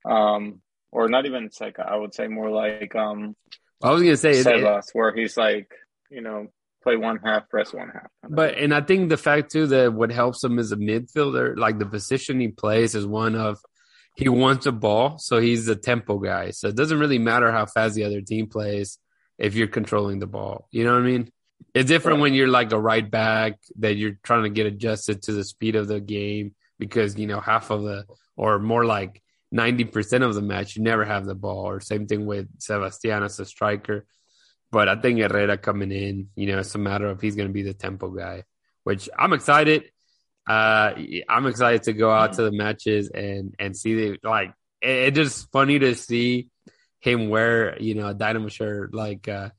um, 0.06 0.62
or 0.92 1.10
not 1.10 1.26
even 1.26 1.52
Seca. 1.52 1.86
I 1.88 1.96
would 1.96 2.14
say 2.14 2.28
more 2.28 2.50
like 2.50 2.96
um. 2.96 3.36
I 3.82 3.92
was 3.92 4.02
gonna 4.02 4.18
say 4.18 4.32
Sebas, 4.32 4.86
where 4.94 5.16
he's 5.16 5.38
like, 5.38 5.72
you 6.10 6.22
know, 6.22 6.48
play 6.84 6.96
one 6.96 7.20
half, 7.24 7.50
press 7.50 7.74
one 7.74 7.90
half. 7.90 8.08
But 8.28 8.58
and 8.58 8.74
I 8.74 8.82
think 8.82 9.10
the 9.10 9.18
fact 9.18 9.52
too 9.52 9.68
that 9.68 9.94
what 9.94 10.12
helps 10.12 10.44
him 10.44 10.60
as 10.60 10.72
a 10.72 10.78
midfielder, 10.78 11.58
like 11.58 11.80
the 11.80 11.86
position 11.86 12.40
he 12.40 12.50
plays, 12.50 12.96
is 12.96 13.06
one 13.06 13.36
of 13.36 13.60
he 14.16 14.28
wants 14.28 14.66
a 14.66 14.72
ball, 14.72 15.18
so 15.18 15.40
he's 15.40 15.68
a 15.68 15.76
tempo 15.76 16.20
guy. 16.20 16.52
So 16.52 16.68
it 16.68 16.76
doesn't 16.76 17.00
really 17.00 17.20
matter 17.20 17.52
how 17.52 17.66
fast 17.66 17.96
the 17.96 18.04
other 18.04 18.22
team 18.22 18.48
plays 18.48 18.98
if 19.38 19.56
you're 19.56 19.68
controlling 19.68 20.20
the 20.20 20.28
ball. 20.28 20.68
You 20.72 20.84
know 20.84 20.94
what 20.94 21.04
I 21.04 21.06
mean? 21.06 21.32
It's 21.74 21.88
different 21.88 22.18
right. 22.18 22.24
when 22.24 22.34
you're 22.34 22.48
like 22.48 22.72
a 22.72 22.80
right 22.80 23.10
back 23.10 23.60
that 23.78 23.96
you're 23.96 24.18
trying 24.24 24.44
to 24.44 24.50
get 24.50 24.66
adjusted 24.66 25.22
to 25.24 25.32
the 25.32 25.44
speed 25.44 25.76
of 25.76 25.88
the 25.88 26.00
game 26.00 26.54
because 26.80 27.18
you 27.18 27.28
know 27.28 27.40
half 27.40 27.70
of 27.70 27.84
the 27.84 28.06
or 28.36 28.58
more 28.58 28.86
like 28.86 29.22
90% 29.54 30.24
of 30.24 30.34
the 30.36 30.42
match 30.42 30.76
you 30.76 30.84
never 30.84 31.04
have 31.04 31.26
the 31.26 31.36
ball 31.36 31.68
or 31.68 31.80
same 31.80 32.08
thing 32.08 32.26
with 32.26 32.48
Sebastian 32.60 33.24
as 33.24 33.40
a 33.40 33.46
striker 33.46 34.06
but 34.72 34.88
I 34.88 34.96
think 34.96 35.20
Herrera 35.20 35.58
coming 35.58 35.92
in, 35.92 36.30
you 36.36 36.48
know, 36.48 36.60
it's 36.60 36.76
a 36.76 36.80
matter 36.80 37.08
of 37.08 37.22
he's 37.22 37.36
going 37.36 37.48
to 37.48 37.54
be 37.54 37.64
the 37.64 37.74
tempo 37.74 38.10
guy, 38.10 38.44
which 38.84 39.10
I'm 39.18 39.34
excited. 39.34 39.86
Uh, 40.48 40.94
I'm 41.28 41.48
excited 41.48 41.84
to 41.84 41.94
go 41.94 42.12
out 42.12 42.34
to 42.34 42.44
the 42.44 42.52
matches 42.52 43.10
and 43.10 43.56
and 43.60 43.76
see 43.76 43.96
the 43.96 44.20
like. 44.24 44.54
It's 44.82 45.18
it 45.18 45.22
just 45.22 45.52
funny 45.52 45.78
to 45.80 45.94
see 45.96 46.48
him 47.02 47.30
wear, 47.30 47.80
you 47.82 47.96
know, 47.96 48.08
a 48.08 48.14
Dynamo 48.14 48.48
shirt. 48.48 48.94
Like, 48.94 49.28
uh, 49.28 49.50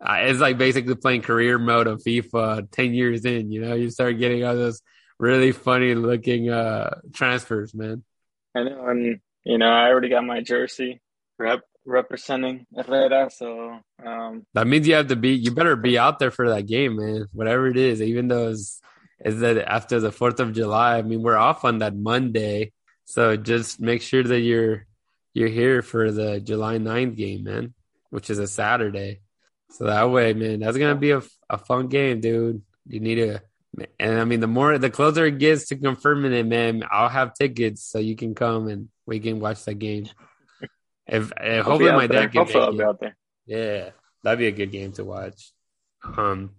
uh, 0.00 0.18
it's 0.20 0.40
like 0.40 0.58
basically 0.58 0.94
playing 0.96 1.22
career 1.22 1.58
mode 1.58 1.86
of 1.86 2.02
FIFA 2.02 2.70
10 2.70 2.92
years 2.92 3.24
in, 3.24 3.50
you 3.50 3.62
know, 3.62 3.74
you 3.74 3.88
start 3.90 4.18
getting 4.18 4.44
all 4.44 4.54
those 4.54 4.82
really 5.18 5.52
funny 5.52 5.94
looking 5.94 6.50
uh 6.50 7.00
transfers, 7.12 7.74
man. 7.74 8.04
I 8.54 8.64
know, 8.64 8.86
and 8.86 9.20
you 9.44 9.58
know, 9.58 9.68
I 9.68 9.88
already 9.88 10.08
got 10.08 10.24
my 10.24 10.42
jersey 10.42 11.00
rep 11.38 11.62
representing 11.86 12.66
Herrera. 12.74 13.30
So 13.30 13.78
um, 14.04 14.44
that 14.54 14.66
means 14.66 14.86
you 14.86 14.94
have 14.94 15.08
to 15.08 15.16
be. 15.16 15.30
You 15.30 15.52
better 15.52 15.76
be 15.76 15.98
out 15.98 16.18
there 16.18 16.30
for 16.30 16.50
that 16.50 16.66
game, 16.66 16.96
man. 16.96 17.26
Whatever 17.32 17.68
it 17.68 17.76
is, 17.76 18.02
even 18.02 18.28
though 18.28 18.48
it's, 18.48 18.80
is 19.24 19.40
that 19.40 19.58
after 19.58 20.00
the 20.00 20.12
Fourth 20.12 20.40
of 20.40 20.52
July. 20.52 20.98
I 20.98 21.02
mean, 21.02 21.22
we're 21.22 21.36
off 21.36 21.64
on 21.64 21.78
that 21.78 21.96
Monday, 21.96 22.72
so 23.04 23.36
just 23.36 23.80
make 23.80 24.02
sure 24.02 24.22
that 24.22 24.40
you're 24.40 24.86
you're 25.32 25.48
here 25.48 25.82
for 25.82 26.10
the 26.10 26.40
July 26.40 26.78
9th 26.78 27.16
game, 27.16 27.44
man, 27.44 27.74
which 28.10 28.30
is 28.30 28.38
a 28.38 28.46
Saturday. 28.46 29.20
So 29.70 29.84
that 29.84 30.10
way, 30.10 30.32
man, 30.32 30.60
that's 30.60 30.76
gonna 30.76 30.96
be 30.96 31.12
a, 31.12 31.22
a 31.48 31.58
fun 31.58 31.88
game, 31.88 32.20
dude. 32.20 32.62
You 32.86 33.00
need 33.00 33.16
to. 33.16 33.42
And 33.98 34.18
I 34.18 34.24
mean, 34.24 34.40
the 34.40 34.46
more 34.46 34.78
the 34.78 34.90
closer 34.90 35.26
it 35.26 35.38
gets 35.38 35.68
to 35.68 35.76
confirming 35.76 36.32
it, 36.32 36.46
man, 36.46 36.82
I'll 36.90 37.08
have 37.08 37.34
tickets 37.34 37.82
so 37.84 37.98
you 37.98 38.16
can 38.16 38.34
come 38.34 38.68
and 38.68 38.88
we 39.06 39.20
can 39.20 39.40
watch 39.40 39.64
that 39.64 39.74
game. 39.74 40.06
If, 41.06 41.32
if 41.40 41.64
hopefully 41.64 41.92
my 41.92 42.06
dad 42.06 42.32
can 42.32 42.38
hopefully 42.38 42.64
I'll 42.64 42.72
be 42.72 42.82
out 42.82 43.00
there. 43.00 43.16
Yeah, 43.46 43.90
that'd 44.22 44.38
be 44.38 44.48
a 44.48 44.52
good 44.52 44.72
game 44.72 44.92
to 44.92 45.04
watch. 45.04 45.52
Um, 46.04 46.50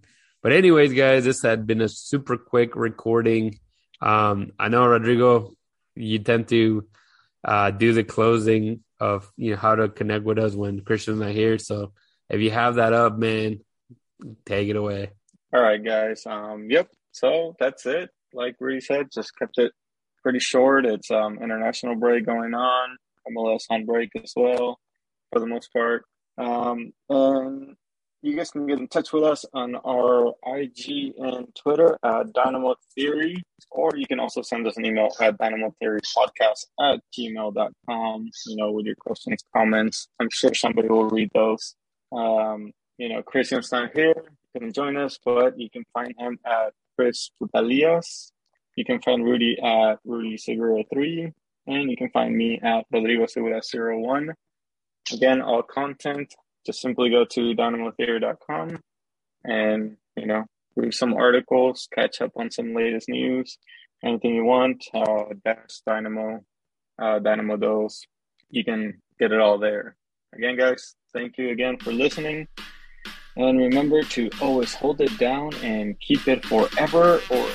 but 0.42 0.54
anyways, 0.54 0.94
guys, 0.94 1.26
this 1.26 1.42
had 1.42 1.68
been 1.68 1.82
a 1.82 1.90
super 1.90 2.38
quick 2.38 2.76
recording. 2.76 3.60
Um, 4.02 4.54
I 4.60 4.70
know 4.70 4.86
Rodrigo, 4.86 5.54
you 5.96 6.20
tend 6.20 6.48
to 6.50 6.88
uh, 7.44 7.72
do 7.72 7.94
the 7.94 8.04
closing 8.04 8.84
of 9.00 9.32
you 9.36 9.52
know 9.52 9.58
how 9.58 9.76
to 9.76 9.90
connect 9.90 10.24
with 10.24 10.40
us 10.40 10.54
when 10.54 10.82
Christian's 10.82 11.20
not 11.20 11.32
here. 11.32 11.58
So 11.58 11.94
if 12.30 12.42
you 12.42 12.52
have 12.52 12.76
that 12.76 12.94
up, 12.94 13.18
man, 13.18 13.60
take 14.46 14.70
it 14.70 14.76
away. 14.76 15.12
All 15.54 15.62
right, 15.62 15.84
guys. 15.84 16.26
Um, 16.26 16.70
yep. 16.70 16.90
So 17.12 17.56
that's 17.60 17.86
it. 17.86 18.10
Like 18.34 18.56
Rudy 18.60 18.82
said, 18.82 19.08
just 19.14 19.38
kept 19.38 19.58
it 19.58 19.72
pretty 20.22 20.40
short. 20.40 20.86
It's 20.86 21.10
um 21.12 21.40
international 21.42 21.96
break 21.96 22.26
going 22.26 22.54
on 22.54 22.98
MLS 23.32 23.66
on 23.70 23.86
break 23.86 24.12
as 24.22 24.34
well, 24.36 24.80
for 25.32 25.40
the 25.40 25.48
most 25.48 25.72
part. 25.74 26.06
Um, 26.38 26.94
and 27.10 27.76
you 28.22 28.36
guys 28.36 28.52
can 28.52 28.68
get 28.68 28.80
in 28.80 28.88
touch 28.88 29.14
with 29.14 29.24
us 29.24 29.46
on 29.54 29.76
our 29.76 30.34
IG 30.46 31.14
and 31.18 31.48
Twitter 31.56 31.98
at 32.04 32.34
Dynamo 32.34 32.76
Theory, 32.96 33.44
or 33.72 33.92
you 33.96 34.08
can 34.08 34.20
also 34.20 34.42
send 34.42 34.68
us 34.68 34.78
an 34.78 34.86
email 34.86 35.10
at 35.22 35.38
Dynamo 35.38 35.74
Theory 35.80 36.00
Podcast 36.16 36.66
at 36.80 37.00
gmail.com, 37.18 38.30
you 38.48 38.56
know, 38.56 38.72
with 38.72 38.86
your 38.86 38.96
questions, 38.96 39.44
comments. 39.56 40.08
I'm 40.20 40.30
sure 40.32 40.54
somebody 40.54 40.88
will 40.88 41.10
read 41.10 41.30
those. 41.34 41.76
Um, 42.12 42.72
you 42.98 43.10
know, 43.10 43.22
Christian's 43.22 43.72
not 43.72 43.92
here, 43.96 44.16
couldn't 44.54 44.74
join 44.74 44.98
us, 44.98 45.20
but 45.24 45.60
you 45.60 45.70
can 45.70 45.84
find 45.94 46.14
him 46.18 46.40
at 46.46 46.74
Chris 46.98 47.30
Putalias. 47.42 48.32
You 48.76 48.86
can 48.86 49.02
find 49.02 49.24
Rudy 49.24 49.58
at 49.62 50.00
Rudy 50.06 50.38
Segura 50.38 50.84
3, 50.92 51.32
and 51.68 51.90
you 51.90 51.98
can 51.98 52.10
find 52.10 52.36
me 52.36 52.60
at 52.64 52.86
Rodrigo 52.92 53.26
Segura 53.28 53.62
01. 53.74 54.34
Again, 55.14 55.42
all 55.42 55.64
content 55.64 56.34
just 56.68 56.82
simply 56.82 57.10
go 57.10 57.24
to 57.24 57.56
dynamotheory.com 57.56 58.80
and, 59.46 59.98
you 60.18 60.28
know, 60.28 60.44
read 60.76 60.94
some 60.94 61.14
articles, 61.14 61.88
catch 61.94 62.22
up 62.22 62.32
on 62.36 62.52
some 62.52 62.76
latest 62.76 63.08
news, 63.08 63.58
anything 64.04 64.36
you 64.36 64.44
want, 64.44 64.84
uh, 64.94 65.24
Dash, 65.46 65.80
Dynamo, 65.86 66.42
uh, 67.02 67.20
Dynamo 67.20 67.56
Dos, 67.56 68.02
you 68.50 68.66
can 68.66 69.02
get 69.18 69.32
it 69.32 69.40
all 69.40 69.58
there. 69.58 69.96
Again, 70.36 70.58
guys, 70.58 70.96
thank 71.14 71.38
you 71.38 71.52
again 71.52 71.78
for 71.78 71.94
listening. 71.94 72.48
And 73.38 73.60
remember 73.60 74.02
to 74.02 74.32
always 74.42 74.74
hold 74.74 75.00
it 75.00 75.16
down 75.20 75.54
and 75.62 76.00
keep 76.00 76.28
it 76.28 76.44
forever 76.44 77.22
or 77.30 77.48